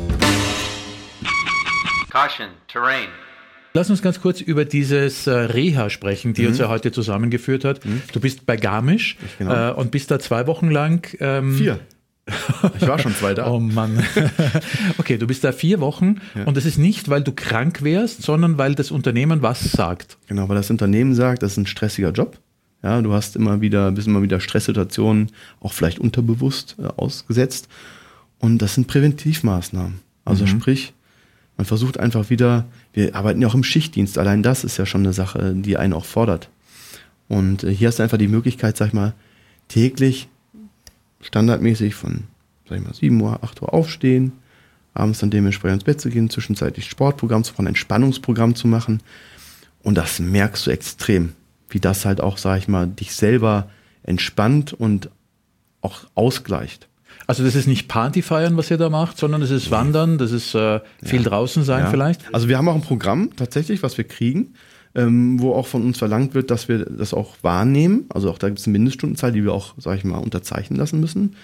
[2.10, 3.08] Caution, Terrain.
[3.72, 6.48] Lass uns ganz kurz über dieses äh, Reha sprechen, die mhm.
[6.48, 7.86] uns ja heute zusammengeführt hat.
[7.86, 8.02] Mhm.
[8.12, 9.70] Du bist bei Garmisch genau.
[9.70, 11.08] äh, und bist da zwei Wochen lang.
[11.18, 11.80] Ähm, Vier.
[12.80, 13.50] Ich war schon zwei da.
[13.50, 14.02] oh Mann.
[14.98, 16.44] Okay, du bist da vier Wochen ja.
[16.44, 20.18] und das ist nicht, weil du krank wärst, sondern weil das Unternehmen was sagt.
[20.26, 22.38] Genau, weil das Unternehmen sagt, das ist ein stressiger Job.
[22.82, 27.68] Ja, du hast immer wieder, bist immer wieder Stresssituationen, auch vielleicht unterbewusst äh, ausgesetzt.
[28.38, 30.00] Und das sind Präventivmaßnahmen.
[30.24, 30.48] Also mhm.
[30.48, 30.94] sprich,
[31.56, 35.02] man versucht einfach wieder, wir arbeiten ja auch im Schichtdienst, allein das ist ja schon
[35.02, 36.50] eine Sache, die einen auch fordert.
[37.28, 39.14] Und äh, hier hast du einfach die Möglichkeit, sag ich mal,
[39.66, 40.28] täglich
[41.20, 42.24] standardmäßig von,
[42.68, 44.32] sag ich mal, 7 Uhr, 8 Uhr aufstehen,
[44.94, 49.00] abends dann dementsprechend ins Bett zu gehen, zwischenzeitlich Sportprogramm, von Entspannungsprogramm zu machen.
[49.82, 51.34] Und das merkst du extrem,
[51.68, 53.70] wie das halt auch, sag ich mal, dich selber
[54.02, 55.10] entspannt und
[55.80, 56.88] auch ausgleicht.
[57.26, 60.32] Also das ist nicht Party feiern, was ihr da macht, sondern das ist Wandern, das
[60.32, 61.28] ist äh, viel ja.
[61.28, 61.90] draußen sein ja.
[61.90, 62.22] vielleicht.
[62.32, 64.54] Also wir haben auch ein Programm tatsächlich, was wir kriegen,
[64.94, 68.06] ähm, wo auch von uns verlangt wird, dass wir das auch wahrnehmen.
[68.08, 71.00] Also auch da gibt es eine Mindeststundenzahl, die wir auch, sage ich mal, unterzeichnen lassen
[71.00, 71.36] müssen.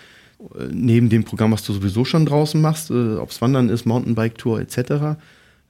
[0.59, 3.87] äh, neben dem Programm, was du sowieso schon draußen machst, äh, ob es Wandern ist,
[3.87, 5.19] Mountainbike-Tour etc.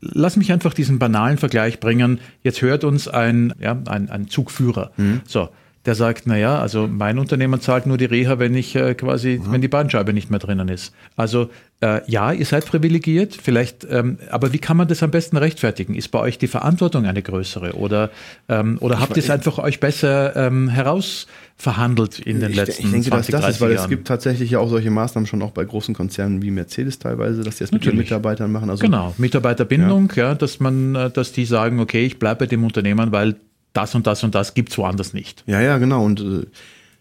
[0.00, 2.20] Lass mich einfach diesen banalen Vergleich bringen.
[2.42, 4.92] Jetzt hört uns ein, ja, ein, ein Zugführer.
[4.96, 5.20] Mhm.
[5.26, 5.48] So,
[5.86, 9.52] der sagt, naja, also mein Unternehmen zahlt nur die Reha, wenn ich äh, quasi, ja.
[9.52, 10.94] wenn die Bandscheibe nicht mehr drinnen ist.
[11.16, 15.36] Also äh, ja, ihr seid privilegiert, vielleicht, ähm, aber wie kann man das am besten
[15.36, 15.94] rechtfertigen?
[15.94, 18.10] Ist bei euch die Verantwortung eine größere oder,
[18.48, 22.92] ähm, oder habt ihr es einfach euch besser ähm, herausverhandelt in den ich, letzten ich
[22.92, 23.84] denke, 20, dass das ist, weil Jahren?
[23.84, 27.42] es gibt tatsächlich ja auch solche Maßnahmen schon auch bei großen Konzernen wie Mercedes teilweise,
[27.42, 28.70] dass die das mit den Mitarbeitern machen.
[28.70, 30.30] Also, genau, Mitarbeiterbindung, ja.
[30.30, 33.36] ja, dass man, äh, dass die sagen, okay, ich bleibe bei dem Unternehmen, weil
[33.74, 35.44] das und das und das gibt es woanders nicht.
[35.46, 36.04] Ja, ja, genau.
[36.04, 36.46] Und äh,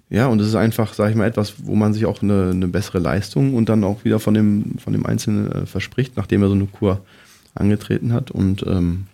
[0.10, 2.68] ja, und es ist einfach, sage ich mal, etwas, wo man sich auch eine, eine,
[2.68, 6.50] bessere Leistung und dann auch wieder von dem, von dem Einzelnen äh, verspricht, nachdem er
[6.50, 7.04] so eine Kur
[7.56, 8.30] angetreten hat.
[8.30, 9.06] Und ähm,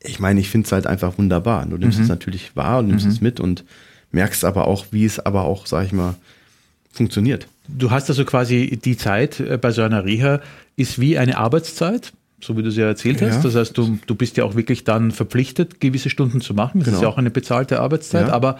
[0.00, 1.66] ich meine, ich finde es halt einfach wunderbar.
[1.66, 2.04] Du nimmst mhm.
[2.04, 3.12] es natürlich wahr und nimmst mhm.
[3.12, 3.64] es mit und
[4.12, 6.14] merkst aber auch, wie es aber auch, sage ich mal,
[6.92, 7.48] funktioniert.
[7.66, 10.40] Du hast also quasi die Zeit äh, bei so einer Reha
[10.76, 12.12] ist wie eine Arbeitszeit
[12.44, 13.36] so wie du es ja erzählt hast.
[13.36, 13.42] Ja.
[13.42, 16.80] Das heißt, du, du bist ja auch wirklich dann verpflichtet, gewisse Stunden zu machen.
[16.80, 16.98] Das genau.
[16.98, 18.34] ist ja auch eine bezahlte Arbeitszeit, ja.
[18.34, 18.58] aber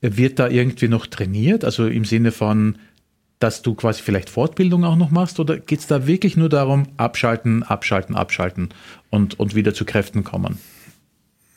[0.00, 1.64] wird da irgendwie noch trainiert?
[1.64, 2.76] Also im Sinne von,
[3.38, 6.84] dass du quasi vielleicht Fortbildung auch noch machst oder geht es da wirklich nur darum,
[6.96, 8.68] abschalten, abschalten, abschalten
[9.10, 10.58] und, und wieder zu Kräften kommen?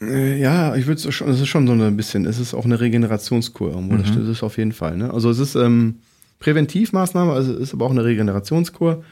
[0.02, 2.66] Äh, ja, ich würde es schon, es ist schon so ein bisschen, es ist auch
[2.66, 4.04] eine Regenerationskur irgendwo, mhm.
[4.04, 4.98] das ist auf jeden Fall.
[4.98, 5.14] Ne?
[5.14, 5.96] Also es ist ähm,
[6.40, 9.04] Präventivmaßnahme, also es ist aber auch eine Regenerationskur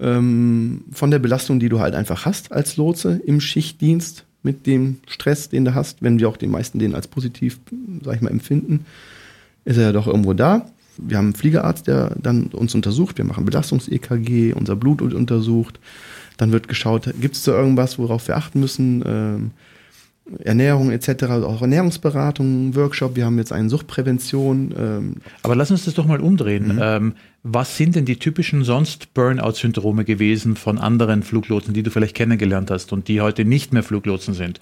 [0.00, 4.98] ähm, von der Belastung, die du halt einfach hast als Lotse im Schichtdienst mit dem
[5.06, 7.58] Stress, den du hast, wenn wir auch die meisten den als positiv,
[8.02, 8.86] sag ich mal, empfinden,
[9.64, 10.66] ist er ja doch irgendwo da.
[10.96, 13.18] Wir haben einen Fliegerarzt, der dann uns untersucht.
[13.18, 15.78] Wir machen Belastungs-EKG, unser Blut untersucht.
[16.36, 19.02] Dann wird geschaut, gibt es da irgendwas, worauf wir achten müssen?
[19.06, 19.50] Ähm,
[20.44, 24.74] Ernährung etc., auch Ernährungsberatung, Workshop, wir haben jetzt eine Suchtprävention.
[24.78, 25.14] Ähm.
[25.42, 26.74] Aber lass uns das doch mal umdrehen.
[26.74, 26.80] Mhm.
[26.82, 27.12] Ähm,
[27.42, 32.70] was sind denn die typischen sonst Burnout-Syndrome gewesen von anderen Fluglotsen, die du vielleicht kennengelernt
[32.70, 34.60] hast und die heute nicht mehr Fluglotsen sind?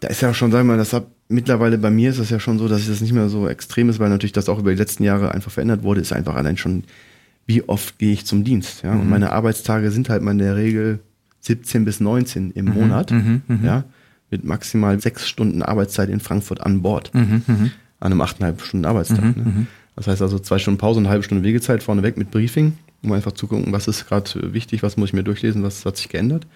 [0.00, 2.40] Da ist ja schon, sagen wir mal, das hat mittlerweile bei mir ist es ja
[2.40, 4.78] schon so, dass das nicht mehr so extrem ist, weil natürlich das auch über die
[4.78, 6.84] letzten Jahre einfach verändert wurde, ist einfach allein schon,
[7.46, 8.82] wie oft gehe ich zum Dienst.
[8.82, 8.92] Ja?
[8.92, 9.00] Mhm.
[9.00, 11.00] Und meine Arbeitstage sind halt mal in der Regel
[11.40, 12.72] 17 bis 19 im mhm.
[12.72, 13.10] Monat.
[13.10, 13.42] Mhm.
[13.46, 13.64] mhm.
[13.64, 13.84] Ja?
[14.34, 17.14] Mit maximal sechs Stunden Arbeitszeit in Frankfurt an Bord.
[17.14, 17.70] Mhm, mh.
[18.00, 19.22] An einem achteinhalb Stunden Arbeitstag.
[19.22, 19.50] Mhm, ne?
[19.50, 19.66] Mhm.
[19.94, 23.12] Das heißt also zwei Stunden Pause und eine halbe Stunde Wegezeit vorneweg mit Briefing, um
[23.12, 26.08] einfach zu gucken, was ist gerade wichtig, was muss ich mir durchlesen, was hat sich
[26.08, 26.48] geändert.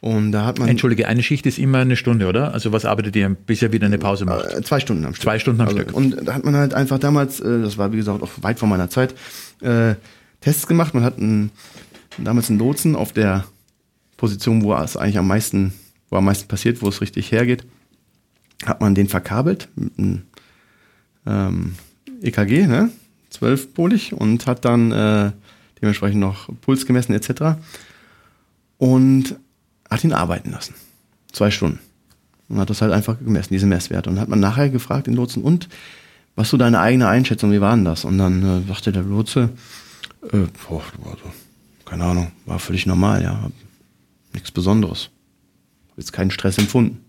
[0.00, 0.68] Und da hat man.
[0.68, 2.52] Entschuldige, eine Schicht ist immer eine Stunde, oder?
[2.52, 4.46] Also was arbeitet ihr, bis ihr wieder eine Pause macht?
[4.46, 5.22] Äh, zwei Stunden am Stück.
[5.22, 5.94] Zwei Stunden am also, Stück.
[5.94, 8.68] Und da hat man halt einfach damals, äh, das war wie gesagt auch weit vor
[8.68, 9.14] meiner Zeit,
[9.60, 9.94] äh,
[10.40, 10.94] Tests gemacht.
[10.94, 11.50] Man hat einen,
[12.18, 13.44] damals einen Lotsen auf der
[14.16, 15.72] Position, wo es eigentlich am meisten,
[16.10, 17.64] wo am meisten passiert, wo es richtig hergeht
[18.64, 20.22] hat man den verkabelt mit einem
[21.26, 21.74] ähm,
[22.22, 22.90] EKG, ne?
[23.30, 25.30] zwölfpolig und hat dann äh,
[25.80, 27.60] dementsprechend noch Puls gemessen etc.
[28.76, 29.36] Und
[29.88, 30.74] hat ihn arbeiten lassen.
[31.32, 31.78] Zwei Stunden.
[32.48, 34.10] Und hat das halt einfach gemessen, diese Messwerte.
[34.10, 35.68] Und hat man nachher gefragt, den Lotsen, und
[36.34, 38.04] was so deine eigene Einschätzung, wie war denn das?
[38.04, 39.50] Und dann äh, sagte der Lotse,
[40.32, 41.32] äh, boah, also,
[41.84, 43.50] keine Ahnung, war völlig normal, ja.
[44.32, 45.10] Nichts Besonderes.
[46.00, 47.04] Jetzt keinen Stress empfunden.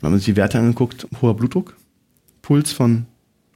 [0.00, 1.76] Dann haben wir uns die Werte angeguckt, hoher Blutdruck,
[2.40, 3.06] Puls von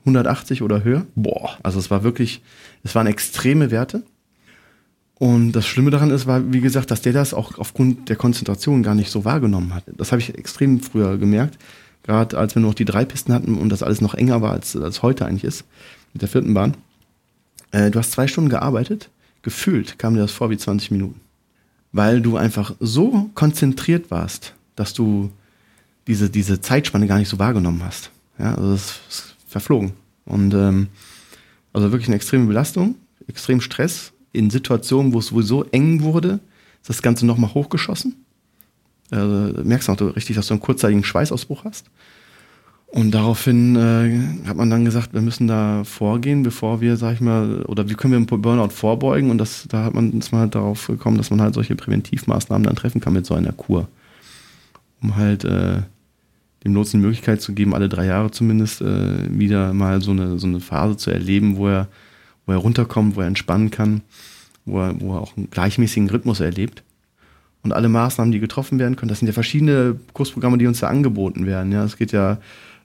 [0.01, 1.07] 180 oder höher.
[1.15, 2.43] Boah, also es war wirklich,
[2.83, 4.03] es waren extreme Werte.
[5.21, 8.83] Und das Schlimme daran ist, war, wie gesagt, dass der das auch aufgrund der Konzentration
[8.83, 9.85] gar nicht so wahrgenommen hat.
[9.97, 11.57] Das habe ich extrem früher gemerkt.
[12.03, 14.53] Gerade als wir nur noch die drei Pisten hatten und das alles noch enger war,
[14.53, 15.65] als, als heute eigentlich ist,
[16.13, 16.77] mit der vierten Bahn.
[17.71, 19.09] Äh, du hast zwei Stunden gearbeitet,
[19.43, 21.21] gefühlt kam dir das vor wie 20 Minuten.
[21.97, 25.33] Weil du einfach so konzentriert warst, dass du
[26.07, 28.11] diese, diese Zeitspanne gar nicht so wahrgenommen hast.
[28.39, 29.93] Ja, also das ist verflogen.
[30.27, 30.89] Und ähm,
[31.73, 32.97] also wirklich eine extreme Belastung,
[33.29, 36.41] extrem Stress in Situationen, wo es sowieso eng wurde,
[36.81, 38.15] ist das Ganze nochmal hochgeschossen.
[39.11, 41.87] Also, merkst du auch richtig, dass du einen kurzzeitigen Schweißausbruch hast.
[42.97, 47.21] Und daraufhin äh, hat man dann gesagt, wir müssen da vorgehen, bevor wir, sag ich
[47.21, 49.31] mal, oder wie können wir einen Burnout vorbeugen?
[49.31, 52.65] Und das, da hat man ist man halt darauf gekommen, dass man halt solche Präventivmaßnahmen
[52.65, 53.87] dann treffen kann mit so einer Kur.
[55.03, 55.83] Um halt äh,
[56.65, 60.39] dem Lotsen die Möglichkeit zu geben, alle drei Jahre zumindest äh, wieder mal so eine,
[60.39, 61.89] so eine Phase zu erleben, wo er,
[62.47, 64.01] wo er runterkommt, wo er entspannen kann,
[64.65, 66.83] wo er, wo er auch einen gleichmäßigen Rhythmus erlebt.
[67.63, 70.89] Und alle Maßnahmen, die getroffen werden können, das sind ja verschiedene Kursprogramme, die uns da
[70.89, 71.73] angeboten werden.
[71.73, 72.39] Ja, es geht ja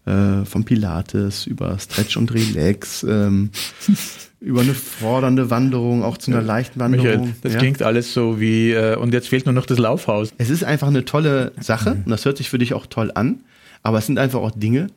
[0.06, 3.52] äh, vom Pilates über Stretch und Relax, ähm,
[4.40, 7.06] über eine fordernde Wanderung, auch zu einer leichten Wanderung.
[7.06, 7.60] Michael, das ja.
[7.60, 10.34] klingt alles so wie, äh, und jetzt fehlt nur noch das Laufhaus.
[10.38, 12.04] Es ist einfach eine tolle Sache mhm.
[12.06, 13.44] und das hört sich für dich auch toll an.
[13.84, 14.88] Aber es sind einfach auch Dinge,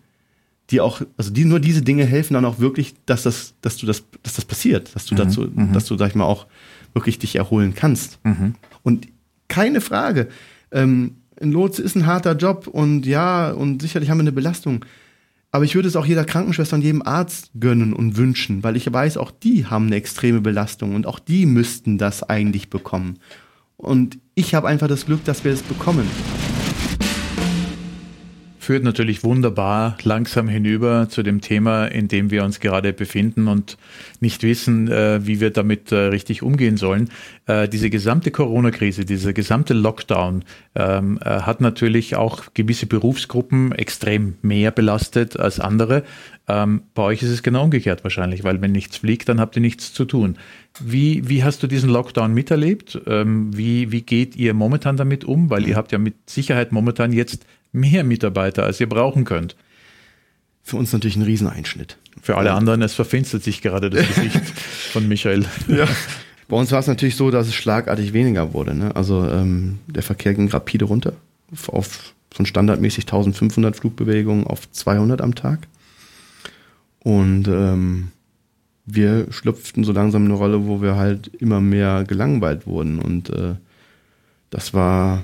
[0.70, 3.86] die auch, also die nur diese Dinge helfen dann auch wirklich, dass das, dass du
[3.86, 6.46] das, dass das passiert, dass du Mhm, dazu, dass du, sag ich mal, auch
[6.94, 8.18] wirklich dich erholen kannst.
[8.24, 8.54] Mhm.
[8.82, 9.08] Und
[9.48, 10.28] keine Frage,
[10.72, 14.84] ähm, ein Lotse ist ein harter Job und ja, und sicherlich haben wir eine Belastung.
[15.50, 18.92] Aber ich würde es auch jeder Krankenschwester und jedem Arzt gönnen und wünschen, weil ich
[18.92, 23.18] weiß, auch die haben eine extreme Belastung und auch die müssten das eigentlich bekommen.
[23.76, 26.08] Und ich habe einfach das Glück, dass wir es bekommen.
[28.64, 33.76] Führt natürlich wunderbar langsam hinüber zu dem Thema, in dem wir uns gerade befinden und
[34.20, 37.10] nicht wissen, äh, wie wir damit äh, richtig umgehen sollen.
[37.46, 44.36] Äh, diese gesamte Corona-Krise, dieser gesamte Lockdown ähm, äh, hat natürlich auch gewisse Berufsgruppen extrem
[44.40, 46.02] mehr belastet als andere.
[46.48, 49.62] Ähm, bei euch ist es genau umgekehrt wahrscheinlich, weil wenn nichts fliegt, dann habt ihr
[49.62, 50.36] nichts zu tun.
[50.80, 53.00] Wie, wie hast du diesen Lockdown miterlebt?
[53.06, 55.50] Ähm, wie, wie geht ihr momentan damit um?
[55.50, 59.56] Weil ihr habt ja mit Sicherheit momentan jetzt mehr Mitarbeiter, als ihr brauchen könnt.
[60.62, 61.98] Für uns natürlich ein Rieseneinschnitt.
[62.22, 64.36] Für alle anderen, es verfinstert sich gerade das Gesicht
[64.92, 65.44] von Michael.
[65.68, 65.86] Ja.
[66.48, 68.74] Bei uns war es natürlich so, dass es schlagartig weniger wurde.
[68.74, 68.94] Ne?
[68.96, 71.14] Also ähm, der Verkehr ging rapide runter
[71.68, 75.68] auf von standardmäßig 1500 Flugbewegungen auf 200 am Tag.
[76.98, 78.08] Und ähm,
[78.86, 82.98] wir schlüpften so langsam in eine Rolle, wo wir halt immer mehr gelangweilt wurden.
[82.98, 83.54] Und äh,
[84.50, 85.22] das war,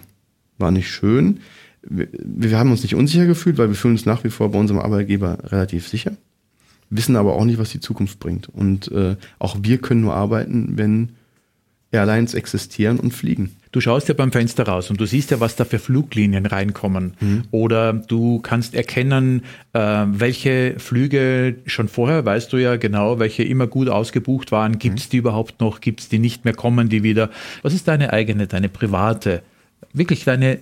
[0.59, 1.41] war nicht schön.
[1.83, 4.59] Wir, wir haben uns nicht unsicher gefühlt, weil wir fühlen uns nach wie vor bei
[4.59, 6.13] unserem Arbeitgeber relativ sicher,
[6.91, 8.49] wissen aber auch nicht, was die Zukunft bringt.
[8.49, 11.11] Und äh, auch wir können nur arbeiten, wenn
[11.93, 13.57] Airlines existieren und fliegen.
[13.73, 17.15] Du schaust ja beim Fenster raus und du siehst ja, was da für Fluglinien reinkommen.
[17.53, 23.67] Oder du kannst erkennen, äh, welche Flüge schon vorher, weißt du ja genau, welche immer
[23.69, 24.79] gut ausgebucht waren.
[24.79, 25.81] Gibt es die überhaupt noch?
[25.81, 26.55] Gibt es die nicht mehr?
[26.55, 27.31] Kommen die wieder?
[27.63, 29.43] Was ist deine eigene, deine private,
[29.93, 30.59] wirklich deine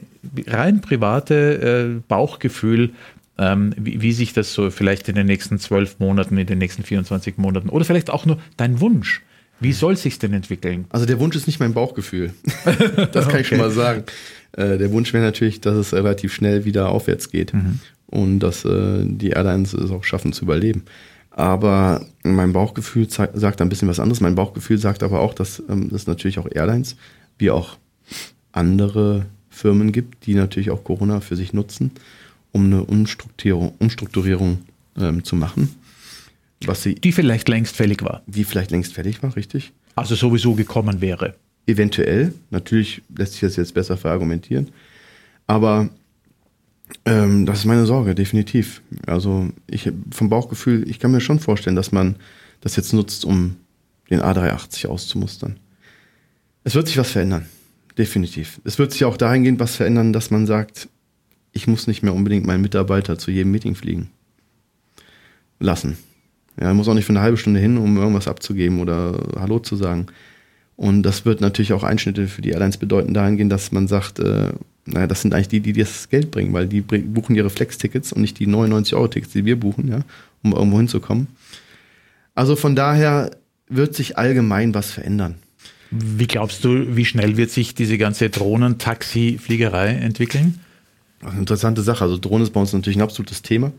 [0.46, 2.90] rein private äh, Bauchgefühl,
[3.38, 6.82] ähm, wie, wie sich das so vielleicht in den nächsten zwölf Monaten, in den nächsten
[6.82, 9.22] 24 Monaten oder vielleicht auch nur dein Wunsch?
[9.60, 10.86] Wie soll sich denn entwickeln?
[10.90, 12.32] Also der Wunsch ist nicht mein Bauchgefühl.
[13.12, 14.04] das kann ich schon mal sagen.
[14.52, 17.52] Äh, der Wunsch wäre natürlich, dass es relativ schnell wieder aufwärts geht
[18.06, 20.84] und dass äh, die Airlines es auch schaffen zu überleben.
[21.30, 24.20] Aber mein Bauchgefühl sagt ein bisschen was anderes.
[24.20, 26.96] Mein Bauchgefühl sagt aber auch, dass ähm, es natürlich auch Airlines
[27.38, 27.76] wie auch
[28.58, 31.92] andere Firmen gibt, die natürlich auch Corona für sich nutzen,
[32.52, 34.58] um eine Umstrukturierung, Umstrukturierung
[34.96, 35.74] ähm, zu machen,
[36.66, 38.22] was sie, Die vielleicht längst fällig war.
[38.26, 39.72] die vielleicht längst fertig war, richtig?
[39.94, 41.34] Also sowieso gekommen wäre.
[41.66, 44.68] Eventuell, natürlich lässt sich das jetzt besser verargumentieren,
[45.46, 45.88] aber
[47.04, 48.82] ähm, das ist meine Sorge, definitiv.
[49.06, 52.16] Also ich vom Bauchgefühl, ich kann mir schon vorstellen, dass man
[52.60, 53.56] das jetzt nutzt, um
[54.10, 55.58] den A380 auszumustern.
[56.64, 57.46] Es wird sich was verändern,
[57.98, 58.60] definitiv.
[58.64, 60.88] Es wird sich auch dahingehend was verändern, dass man sagt,
[61.52, 64.10] ich muss nicht mehr unbedingt meinen Mitarbeiter zu jedem Meeting fliegen
[65.58, 65.98] lassen.
[66.60, 69.76] Ja, muss auch nicht für eine halbe Stunde hin, um irgendwas abzugeben oder Hallo zu
[69.76, 70.06] sagen.
[70.76, 74.52] Und das wird natürlich auch Einschnitte für die Airlines bedeuten, dahingehend, dass man sagt, äh,
[74.84, 78.22] naja, das sind eigentlich die, die das Geld bringen, weil die buchen ihre Flex-Tickets und
[78.22, 80.00] nicht die 99-Euro-Tickets, die wir buchen, ja,
[80.42, 81.26] um irgendwo hinzukommen.
[82.34, 83.32] Also von daher
[83.68, 85.34] wird sich allgemein was verändern.
[85.90, 90.60] Wie glaubst du, wie schnell wird sich diese ganze Drohnen-Taxi-Fliegerei entwickeln?
[91.36, 92.04] Interessante Sache.
[92.04, 93.72] Also Drohnen ist bei uns natürlich ein absolutes Thema.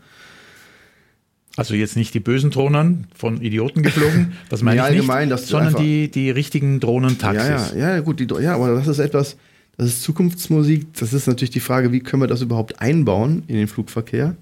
[1.56, 5.32] Also jetzt nicht die bösen Drohnen von Idioten geflogen, das meine Nee, ich allgemein, nicht,
[5.40, 7.72] dass sondern die, die richtigen Drohnen-Taxis.
[7.74, 9.36] Ja, ja, ja, gut, die, ja, aber das ist etwas,
[9.76, 10.94] das ist Zukunftsmusik.
[10.94, 14.36] Das ist natürlich die Frage, wie können wir das überhaupt einbauen in den Flugverkehr?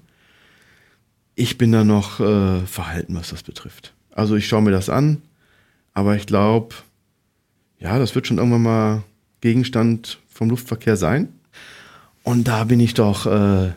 [1.35, 3.93] Ich bin da noch äh, verhalten, was das betrifft.
[4.11, 5.21] Also ich schaue mir das an,
[5.93, 6.75] aber ich glaube,
[7.79, 9.03] ja, das wird schon irgendwann mal
[9.41, 11.29] Gegenstand vom Luftverkehr sein.
[12.23, 13.71] Und da bin ich doch äh,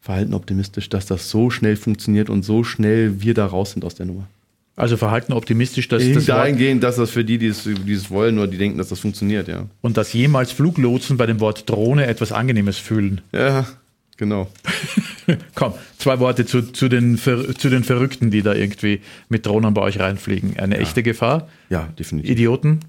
[0.00, 3.94] verhalten optimistisch, dass das so schnell funktioniert und so schnell wir da raus sind aus
[3.94, 4.26] der Nummer.
[4.76, 8.38] Also verhalten optimistisch, dass das Dahingehend, dass das für die, die es, die es wollen
[8.38, 9.66] oder die denken, dass das funktioniert, ja.
[9.82, 13.20] und dass jemals Fluglotsen bei dem Wort Drohne etwas Angenehmes fühlen.
[13.30, 13.66] Ja,
[14.16, 14.48] genau.
[15.54, 19.82] Komm, zwei Worte zu, zu, den, zu den Verrückten, die da irgendwie mit Drohnen bei
[19.82, 20.58] euch reinfliegen.
[20.58, 21.48] Eine echte Gefahr?
[21.68, 22.30] Ja, definitiv.
[22.30, 22.80] Idioten?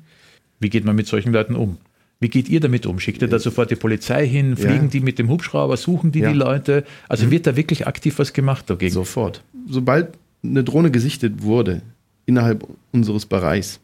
[0.62, 1.78] Wie geht man mit solchen Leuten um?
[2.22, 3.00] Wie geht ihr damit um?
[3.00, 4.56] Schickt ihr da sofort die Polizei hin?
[4.56, 4.90] Fliegen Ja.
[4.90, 5.76] die mit dem Hubschrauber?
[5.76, 6.32] Suchen die Ja.
[6.32, 6.86] die Leute?
[7.10, 8.94] Also wird da wirklich aktiv was gemacht dagegen?
[8.94, 9.44] Sofort.
[9.68, 10.10] Sobald
[10.44, 11.82] eine Drohne gesichtet wurde,
[12.28, 13.80] innerhalb unseres Bereichs,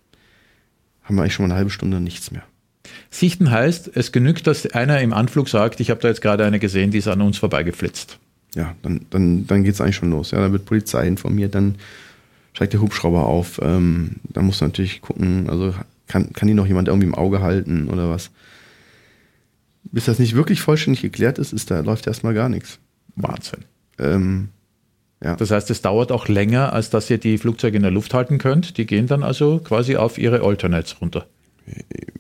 [1.04, 2.44] haben wir eigentlich schon mal eine halbe Stunde nichts mehr.
[3.10, 6.60] Sichten heißt, es genügt, dass einer im Anflug sagt, ich habe da jetzt gerade eine
[6.60, 8.20] gesehen, die ist an uns vorbeigeflitzt.
[8.56, 10.32] Ja, dann, dann, dann geht es eigentlich schon los.
[10.32, 11.76] Ja, dann wird Polizei informiert, dann
[12.54, 13.60] steigt der Hubschrauber auf.
[13.64, 15.74] Ähm, dann muss man natürlich gucken, also
[16.08, 18.32] kann, kann die noch jemand irgendwie im Auge halten oder was.
[19.84, 22.80] Bis das nicht wirklich vollständig geklärt ist, ist da läuft erstmal gar nichts.
[23.16, 23.66] Wahnsinn.
[24.00, 24.50] Ähm,
[25.24, 25.36] Ja.
[25.36, 28.38] Das heißt, es dauert auch länger, als dass ihr die Flugzeuge in der Luft halten
[28.38, 28.78] könnt.
[28.78, 31.26] Die gehen dann also quasi auf ihre Alternates runter.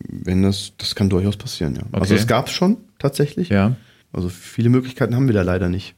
[0.10, 1.82] Wenn das, das kann durchaus passieren, ja.
[1.82, 2.02] Also okay.
[2.02, 3.50] Also es gab es schon tatsächlich.
[3.50, 3.76] Ja.
[4.12, 5.93] Also viele Möglichkeiten haben wir da leider nicht.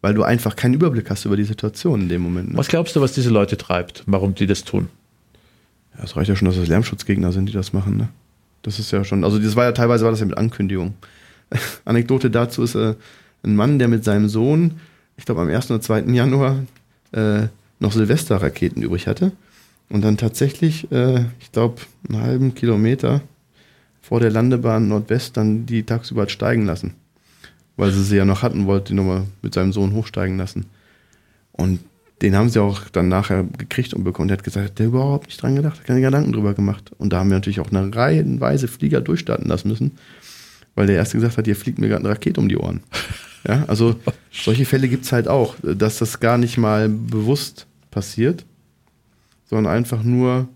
[0.00, 2.52] Weil du einfach keinen Überblick hast über die Situation in dem Moment.
[2.52, 2.58] Ne?
[2.58, 4.88] Was glaubst du, was diese Leute treibt, warum die das tun?
[5.96, 8.08] Ja, es reicht ja schon, dass es Lärmschutzgegner sind, die das machen, ne?
[8.62, 10.94] Das ist ja schon, also das war ja teilweise war das ja mit Ankündigung.
[11.84, 12.94] Anekdote dazu ist äh,
[13.44, 14.80] ein Mann, der mit seinem Sohn,
[15.16, 15.70] ich glaube am 1.
[15.70, 16.00] oder 2.
[16.12, 16.58] Januar,
[17.12, 17.46] äh,
[17.78, 19.32] noch Silvesterraketen übrig hatte.
[19.88, 23.20] Und dann tatsächlich, äh, ich glaube, einen halben Kilometer
[24.02, 26.94] vor der Landebahn Nordwest dann die tagsüber hat steigen lassen.
[27.76, 30.66] Weil sie sie ja noch hatten, wollte die nochmal mit seinem Sohn hochsteigen lassen.
[31.52, 31.80] Und
[32.22, 34.28] den haben sie auch dann nachher gekriegt und bekommen.
[34.28, 36.90] Der hat gesagt, hat der überhaupt nicht dran gedacht, hat keine Gedanken drüber gemacht.
[36.98, 39.92] Und da haben wir natürlich auch eine reihenweise Flieger durchstarten lassen müssen,
[40.74, 42.82] weil der erste gesagt hat, hier fliegt mir gerade eine Rakete um die Ohren.
[43.46, 43.96] Ja, also
[44.32, 48.44] solche Fälle gibt es halt auch, dass das gar nicht mal bewusst passiert,
[49.44, 50.48] sondern einfach nur,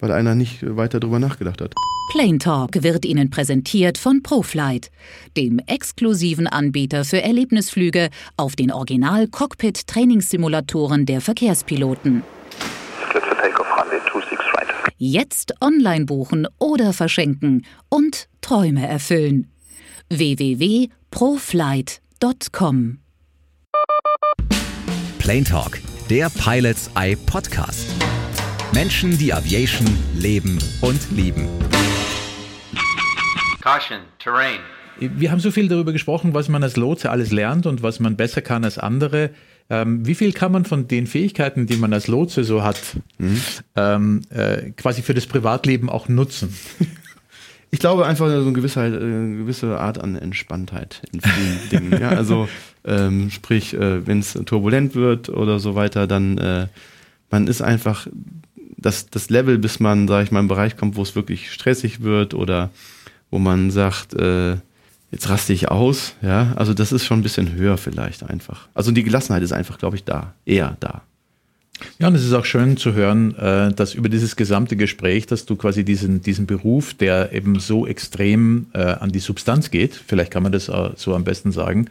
[0.00, 1.74] weil einer nicht weiter drüber nachgedacht hat.
[2.10, 4.90] Plane Talk wird Ihnen präsentiert von ProFlight,
[5.36, 12.24] dem exklusiven Anbieter für Erlebnisflüge auf den Original-Cockpit-Trainingssimulatoren der Verkehrspiloten.
[14.98, 19.46] Jetzt online buchen oder verschenken und Träume erfüllen.
[20.08, 22.98] www.proflight.com
[25.20, 25.78] Plane Talk,
[26.10, 27.86] der Pilots Eye Podcast.
[28.72, 31.48] Menschen, die Aviation leben und lieben.
[33.60, 34.60] Caution, terrain.
[34.98, 38.16] Wir haben so viel darüber gesprochen, was man als Lotse alles lernt und was man
[38.16, 39.30] besser kann als andere.
[39.68, 42.80] Ähm, wie viel kann man von den Fähigkeiten, die man als Lotse so hat,
[43.18, 43.40] mhm.
[43.76, 46.54] ähm, äh, quasi für das Privatleben auch nutzen?
[47.72, 52.00] Ich glaube einfach so eine gewisse, äh, gewisse Art an Entspanntheit in vielen Dingen.
[52.00, 52.48] Ja, also
[52.84, 56.66] ähm, sprich, äh, wenn es turbulent wird oder so weiter, dann äh,
[57.30, 58.08] man ist einfach
[58.76, 62.00] das, das Level, bis man, sage ich mal, im Bereich kommt, wo es wirklich stressig
[62.00, 62.70] wird oder
[63.30, 64.56] wo man sagt, äh,
[65.10, 68.68] jetzt raste ich aus, ja, also das ist schon ein bisschen höher vielleicht einfach.
[68.74, 71.02] Also die Gelassenheit ist einfach, glaube ich, da, eher da.
[71.98, 75.46] Ja, und es ist auch schön zu hören, äh, dass über dieses gesamte Gespräch, dass
[75.46, 80.30] du quasi diesen, diesen Beruf, der eben so extrem äh, an die Substanz geht, vielleicht
[80.30, 80.66] kann man das
[80.96, 81.86] so am besten sagen,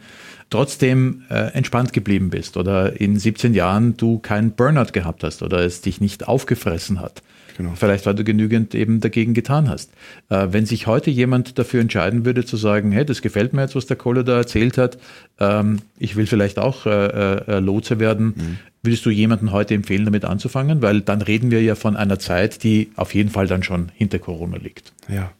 [0.50, 5.60] trotzdem äh, entspannt geblieben bist oder in 17 Jahren du keinen Burnout gehabt hast oder
[5.60, 7.22] es dich nicht aufgefressen hat.
[7.56, 7.72] Genau.
[7.74, 9.92] Vielleicht, weil du genügend eben dagegen getan hast.
[10.28, 13.76] Äh, wenn sich heute jemand dafür entscheiden würde, zu sagen, hey, das gefällt mir jetzt,
[13.76, 14.98] was der Kohle da erzählt hat,
[15.38, 18.58] ähm, ich will vielleicht auch äh, äh, Lotse werden, mhm.
[18.82, 20.80] würdest du jemanden heute empfehlen, damit anzufangen?
[20.80, 24.18] Weil dann reden wir ja von einer Zeit, die auf jeden Fall dann schon hinter
[24.18, 24.94] Corona liegt.
[25.08, 25.32] Ja.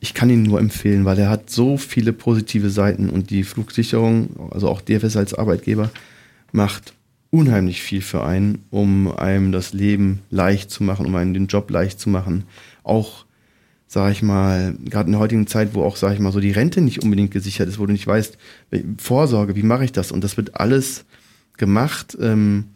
[0.00, 4.50] Ich kann ihn nur empfehlen, weil er hat so viele positive Seiten und die Flugsicherung,
[4.50, 5.90] also auch DFS als Arbeitgeber,
[6.52, 6.94] macht
[7.30, 11.70] unheimlich viel für einen, um einem das Leben leicht zu machen, um einem den Job
[11.70, 12.44] leicht zu machen.
[12.84, 13.26] Auch,
[13.86, 16.52] sage ich mal, gerade in der heutigen Zeit, wo auch, sage ich mal, so die
[16.52, 18.38] Rente nicht unbedingt gesichert ist, wo du nicht weißt,
[18.98, 20.12] Vorsorge, wie mache ich das?
[20.12, 21.04] Und das wird alles
[21.56, 22.16] gemacht.
[22.20, 22.66] Ähm,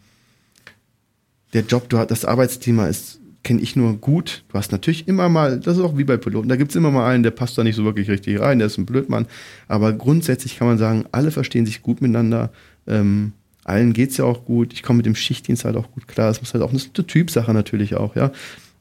[1.53, 4.43] der Job, du hast, das Arbeitsthema ist, kenne ich nur gut.
[4.49, 6.91] Du hast natürlich immer mal, das ist auch wie bei Piloten, da gibt es immer
[6.91, 9.27] mal einen, der passt da nicht so wirklich richtig rein, der ist ein Blödmann.
[9.67, 12.51] Aber grundsätzlich kann man sagen, alle verstehen sich gut miteinander.
[12.87, 13.33] Ähm,
[13.65, 14.73] allen geht's ja auch gut.
[14.73, 16.27] Ich komme mit dem Schichtdienst halt auch gut klar.
[16.27, 18.31] Das muss halt auch eine Typsache natürlich auch, ja.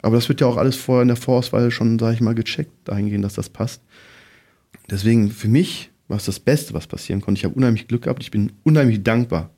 [0.00, 2.72] Aber das wird ja auch alles vorher in der Vorauswahl schon, sage ich mal, gecheckt,
[2.84, 3.82] dahingehend, dass das passt.
[4.90, 7.38] Deswegen für mich war es das Beste, was passieren konnte.
[7.38, 8.22] Ich habe unheimlich Glück gehabt.
[8.22, 9.50] Ich bin unheimlich dankbar,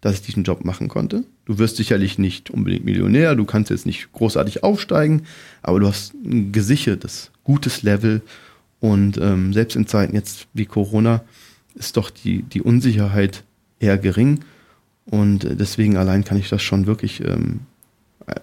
[0.00, 1.24] dass ich diesen Job machen konnte.
[1.44, 5.22] Du wirst sicherlich nicht unbedingt Millionär, du kannst jetzt nicht großartig aufsteigen,
[5.62, 8.22] aber du hast ein gesichertes, gutes Level.
[8.80, 11.22] Und ähm, selbst in Zeiten jetzt wie Corona
[11.74, 13.44] ist doch die, die Unsicherheit
[13.78, 14.40] eher gering.
[15.04, 17.60] Und deswegen allein kann ich das schon wirklich ähm,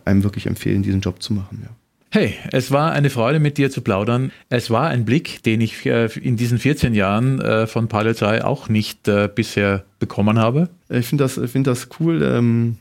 [0.06, 1.62] einem wirklich empfehlen, diesen Job zu machen.
[1.64, 1.70] Ja.
[2.10, 4.32] Hey, es war eine Freude, mit dir zu plaudern.
[4.50, 8.46] Es war ein Blick, den ich äh, in diesen 14 Jahren äh, von Pilot's Eye
[8.46, 10.70] auch nicht äh, bisher bekommen habe.
[10.90, 12.24] Ich finde das, find das cool.
[12.24, 12.78] Ähm,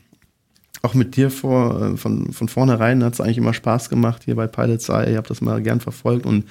[0.81, 4.47] auch mit dir vor, von, von vornherein hat es eigentlich immer Spaß gemacht hier bei
[4.47, 5.11] Pilot's Eye.
[5.11, 6.45] Ich habe das mal gern verfolgt und,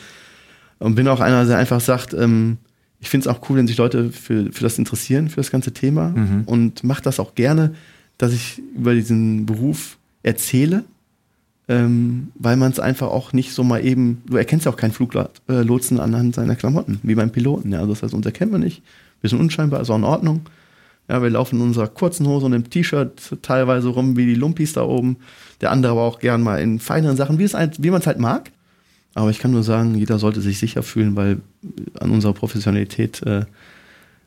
[0.78, 2.58] und bin auch einer, der einfach sagt, ähm,
[3.00, 5.72] ich finde es auch cool, wenn sich Leute für, für das interessieren, für das ganze
[5.72, 6.42] Thema mhm.
[6.44, 7.74] und mache das auch gerne,
[8.18, 10.84] dass ich über diesen Beruf erzähle,
[11.68, 14.92] ähm, weil man es einfach auch nicht so mal eben, du erkennst ja auch keinen
[14.92, 17.72] Fluglotsen anhand seiner Klamotten, wie beim Piloten.
[17.72, 17.80] Ja.
[17.80, 18.82] Also das heißt, uns erkennt man nicht,
[19.20, 20.42] wir sind unscheinbar, ist auch in Ordnung.
[21.08, 24.72] Ja, wir laufen in unserer kurzen Hose und im T-Shirt teilweise rum wie die Lumpis
[24.72, 25.16] da oben.
[25.60, 28.06] Der andere aber auch gern mal in feineren Sachen, wie, es halt, wie man es
[28.06, 28.50] halt mag.
[29.14, 31.40] Aber ich kann nur sagen, jeder sollte sich sicher fühlen, weil
[32.00, 33.46] an unserer Professionalität, äh,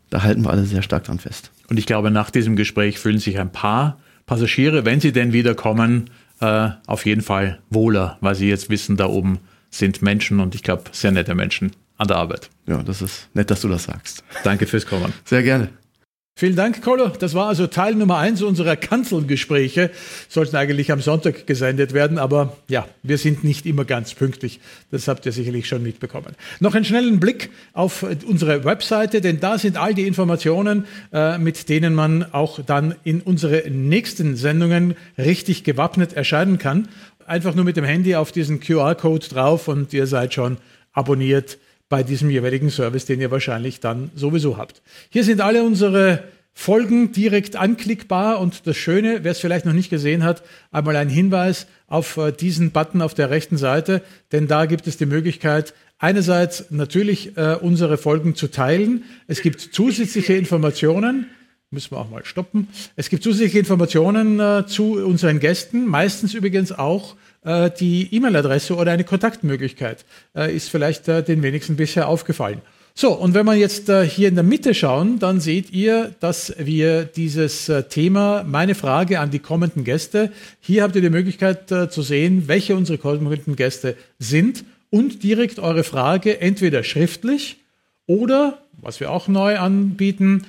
[0.09, 1.51] da halten wir alle sehr stark dran fest.
[1.69, 5.55] Und ich glaube, nach diesem Gespräch fühlen sich ein paar Passagiere, wenn sie denn wieder
[5.55, 6.09] kommen,
[6.41, 10.63] äh, auf jeden Fall wohler, weil sie jetzt wissen, da oben sind Menschen und ich
[10.63, 12.49] glaube, sehr nette Menschen an der Arbeit.
[12.65, 14.23] Ja, das ist nett, dass du das sagst.
[14.43, 15.13] Danke fürs Kommen.
[15.25, 15.69] Sehr gerne.
[16.39, 17.09] Vielen Dank, Kolo.
[17.09, 19.91] Das war also Teil Nummer eins unserer Kanzelgespräche.
[20.29, 24.61] Sollten eigentlich am Sonntag gesendet werden, aber ja, wir sind nicht immer ganz pünktlich.
[24.89, 26.37] Das habt ihr sicherlich schon mitbekommen.
[26.61, 31.67] Noch einen schnellen Blick auf unsere Webseite, denn da sind all die Informationen, äh, mit
[31.67, 36.87] denen man auch dann in unsere nächsten Sendungen richtig gewappnet erscheinen kann.
[37.25, 40.55] Einfach nur mit dem Handy auf diesen QR-Code drauf und ihr seid schon
[40.93, 41.57] abonniert
[41.89, 44.81] bei diesem jeweiligen Service, den ihr wahrscheinlich dann sowieso habt.
[45.09, 46.23] Hier sind alle unsere
[46.53, 51.09] Folgen direkt anklickbar und das Schöne, wer es vielleicht noch nicht gesehen hat, einmal ein
[51.09, 55.73] Hinweis auf äh, diesen Button auf der rechten Seite, denn da gibt es die Möglichkeit,
[55.99, 59.03] einerseits natürlich äh, unsere Folgen zu teilen.
[59.27, 61.27] Es gibt zusätzliche Informationen,
[61.71, 62.67] müssen wir auch mal stoppen.
[62.95, 68.91] Es gibt zusätzliche Informationen äh, zu unseren Gästen, meistens übrigens auch äh, die E-Mail-Adresse oder
[68.91, 70.05] eine Kontaktmöglichkeit.
[70.35, 72.61] Äh, ist vielleicht äh, den wenigsten bisher aufgefallen.
[73.01, 76.53] So, und wenn wir jetzt äh, hier in der Mitte schauen, dann seht ihr, dass
[76.57, 81.71] wir dieses äh, Thema, meine Frage an die kommenden Gäste, hier habt ihr die Möglichkeit
[81.71, 87.61] äh, zu sehen, welche unsere kommenden Gäste sind und direkt eure Frage entweder schriftlich
[88.05, 90.45] oder, was wir auch neu anbieten,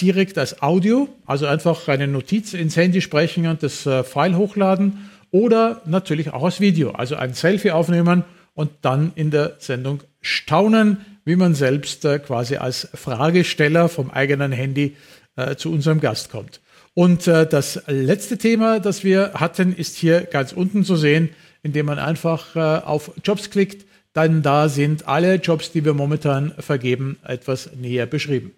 [0.00, 4.98] direkt als Audio, also einfach eine Notiz ins Handy sprechen und das File hochladen
[5.32, 8.22] oder natürlich auch als Video, also ein Selfie aufnehmen
[8.54, 14.52] und dann in der Sendung staunen, wie man selbst äh, quasi als Fragesteller vom eigenen
[14.52, 14.96] Handy
[15.36, 16.60] äh, zu unserem Gast kommt.
[16.94, 21.30] Und äh, das letzte Thema, das wir hatten, ist hier ganz unten zu sehen,
[21.62, 23.86] indem man einfach äh, auf Jobs klickt.
[24.12, 28.52] Dann da sind alle Jobs, die wir momentan vergeben, etwas näher beschrieben.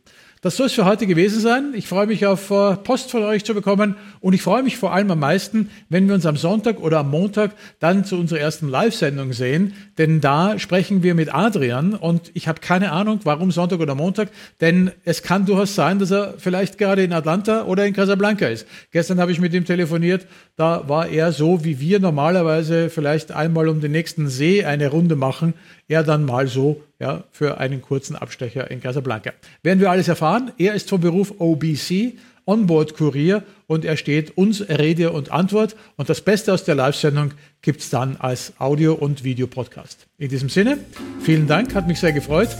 [0.45, 1.73] Das soll es für heute gewesen sein.
[1.75, 3.97] Ich freue mich auf äh, Post von euch zu bekommen.
[4.21, 7.09] Und ich freue mich vor allem am meisten, wenn wir uns am Sonntag oder am
[7.11, 11.95] Montag dann zu unserer ersten Live-Sendung sehen, denn da sprechen wir mit Adrian.
[11.95, 14.29] Und ich habe keine Ahnung, warum Sonntag oder Montag,
[14.61, 18.67] denn es kann durchaus sein, dass er vielleicht gerade in Atlanta oder in Casablanca ist.
[18.91, 20.27] Gestern habe ich mit ihm telefoniert,
[20.57, 25.17] da war er so, wie wir normalerweise vielleicht einmal um den nächsten See eine Runde
[25.17, 25.55] machen,
[25.89, 29.33] er dann mal so ja, für einen kurzen Abstecher in Casablanca.
[29.63, 30.53] Werden wir alles erfahren.
[30.59, 32.15] Er ist vom Beruf OBC,
[32.47, 35.77] Onboard-Kurier und er steht uns Rede und Antwort.
[35.97, 37.33] Und das Beste aus der Live-Sendung
[37.63, 40.07] gibt es dann als Audio- und Videopodcast.
[40.19, 40.79] In diesem Sinne,
[41.21, 42.51] vielen Dank, hat mich sehr gefreut.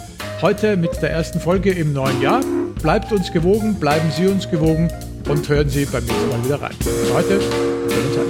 [0.41, 2.43] Heute mit der ersten Folge im neuen Jahr.
[2.83, 4.91] Bleibt uns gewogen, bleiben Sie uns gewogen
[5.29, 6.77] und hören Sie beim nächsten Mal wieder rein.
[7.13, 8.27] Heute, schönen Tag.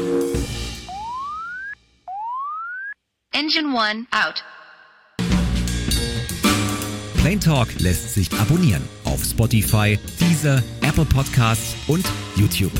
[3.32, 4.44] Engine 1 out.
[7.24, 12.04] Plain Talk lässt sich abonnieren auf Spotify, Deezer, Apple Podcasts und
[12.36, 12.70] YouTube.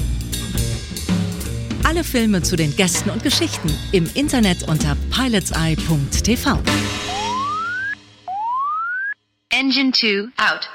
[1.82, 6.58] Alle Filme zu den Gästen und Geschichten im Internet unter pilotseye.tv.
[9.48, 10.68] Engine 2 out.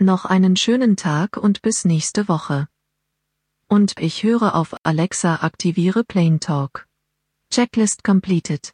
[0.00, 2.66] Noch einen schönen Tag und bis nächste Woche.
[3.68, 6.88] Und ich höre auf Alexa aktiviere Plain Talk.
[7.52, 8.72] Checklist completed.